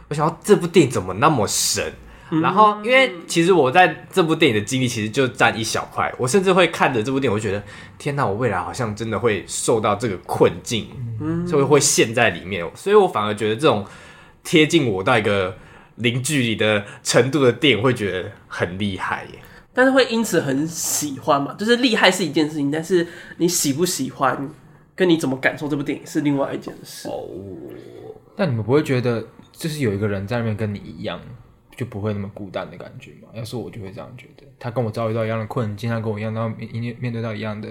[0.08, 1.94] 我想要这部电影怎么那么神？
[2.30, 7.62] 嗯、然后因为其实我在这部电影的经历其实就占一小块，我甚至会看着这部电影，我就觉得
[7.98, 10.88] 天哪，我未来好像真的会受到这个困境，
[11.20, 12.68] 嗯，所以会陷在里面。
[12.74, 13.84] 所以我反而觉得这种
[14.42, 15.56] 贴近我到一个。
[16.00, 19.38] 零距离的程度的电影会觉得很厉害耶，
[19.74, 21.52] 但是会因此很喜欢嘛？
[21.54, 23.04] 就是厉害是一件事情，但是
[23.38, 24.48] 你喜不喜欢，
[24.94, 27.08] 跟你怎么感受这部电影是另外一件事。
[27.08, 27.26] 哦，
[28.36, 31.20] 但你们不会觉得，就是有一个人在那边跟你一样，
[31.78, 33.28] 就不会那么孤单的感觉嘛？
[33.34, 37.68] 要是我就会这样觉得，他跟我遭遇到一样的困境，他跟我一样，然后面面对到一样的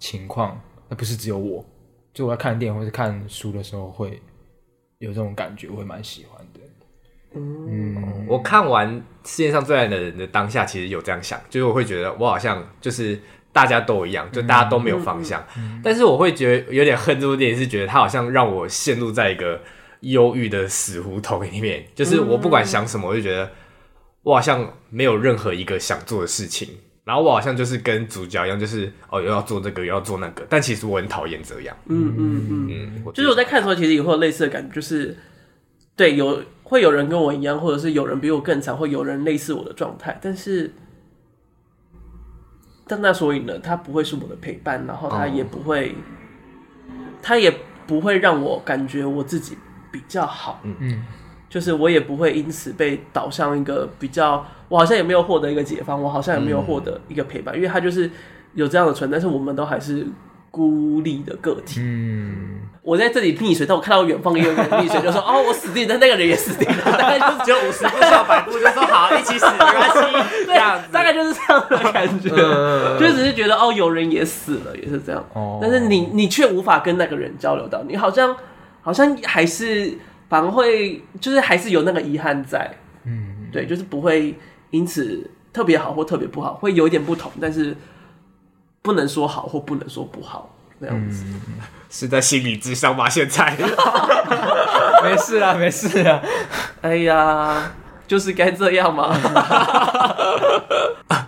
[0.00, 1.64] 情况，那不是只有我。
[2.12, 4.20] 就我在看电影或是看书的时候，会
[4.98, 6.60] 有这种感觉，我会蛮喜欢的。
[7.32, 8.92] 嗯，我看完
[9.24, 13.16] 世界上最爱的人的当下，其实有这样想，就是我会觉得我好像就是
[13.52, 15.40] 大家都一样，就大家都没有方向。
[15.56, 19.60] 嗯嗯、但是我会觉得有点恨这部电影，是觉得它好像让我陷入在一个
[20.00, 23.50] 忧郁的死胡同里面，就是我不管想什么，我就觉得
[24.22, 26.68] 我好像没有任何一个想做的事情，
[27.04, 31.76] 然后我好像就是跟主角一样，就是哦又要做这个又要做那个，但其实我很讨厌这样。
[31.86, 35.16] 嗯嗯嗯嗯，就是我在看的时候，其实也会有类似的感觉，就是
[35.96, 36.42] 对有。
[36.70, 40.72] 会有人跟我一样，或者是有人比我更惨，或有人类似我的状态，但是，
[42.86, 46.96] 但那所以呢，他不会是我的陪伴，然后他也不会，oh.
[47.20, 47.52] 他也
[47.88, 49.58] 不会让我感觉我自己
[49.90, 51.04] 比较好，嗯嗯，
[51.48, 58.10] 就是我也不会因此被导向一个比较，我好像也没有获得一个解放，我好像也没有获得一个陪伴，因为他就是
[58.54, 60.06] 有这样的存在，但是我们都还是。
[60.52, 61.78] 孤立的个体。
[61.80, 75.24] 嗯，我在这里溺水，但我看到远方也有人溺水，就说：“哦，我死定了，但那个人也死定了。”大概就是只有五十步笑百步，就说：“好，一起死没关系。”这样，大 概就是这样的感觉，嗯、就只是觉得哦，有人也死了，也是这样。
[75.34, 78.36] 哦，但是你你却无法跟那个人交流到，你好像
[78.82, 79.96] 好像还是
[80.28, 82.70] 反而会，就是还是有那个遗憾在。
[83.04, 84.34] 嗯，对，就是不会
[84.70, 87.76] 因此特别好或特别不好，会有一点不同，但是。
[88.82, 91.60] 不能说好或不能说不好，这样子、嗯、
[91.90, 93.06] 是在心理智商吗？
[93.10, 93.54] 现在
[95.04, 96.22] 没事啊，没事啊。
[96.80, 97.72] 哎呀，
[98.08, 99.14] 就是该这样嘛。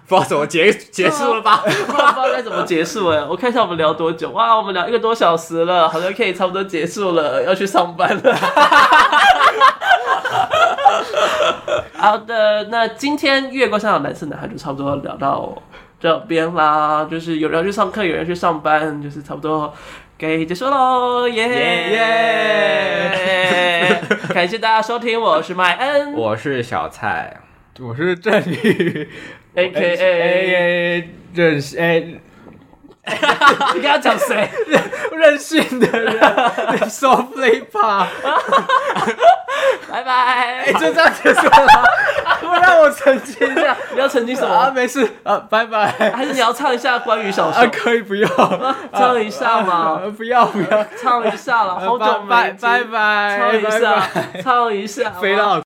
[0.07, 1.63] 不知道怎么结结束了吧？
[1.67, 3.25] 不知道该怎么结束哎。
[3.25, 4.31] 我看一下我们聊多久？
[4.31, 8.35] 哇，我们聊一个多小时了，好像可以差不多结束了，要去上班了。
[11.95, 15.53] 好的，那今天月光下的男生男孩就差不多聊到。
[16.01, 19.73] 这边啦，就是有人要去上课，有人去上班，就是差不多
[20.19, 21.49] 该结束喽，耶
[23.13, 24.03] 耶！
[24.35, 27.41] 感谢大家收听，我是麦恩，我是小蔡，
[27.79, 29.09] 我是郑宇
[29.55, 32.01] ，A K A 任哎，
[33.75, 34.49] 你刚刚讲谁？
[35.13, 38.09] 任性的人 play 吧。
[39.91, 40.13] 拜拜！
[40.65, 41.85] 哎，就这样结束了。
[42.41, 44.55] 不让我澄清一下，你要澄清什么？
[44.55, 45.87] 啊，没事啊，拜拜。
[46.11, 47.63] 还是你要唱一下关于小说？
[47.63, 48.29] 啊，可以不要，
[48.95, 50.01] 唱一下嘛。
[50.17, 52.57] 不要不要，唱一下了，好久没。
[52.61, 54.09] 拜拜，唱一下，
[54.43, 55.61] 唱一下，飞到。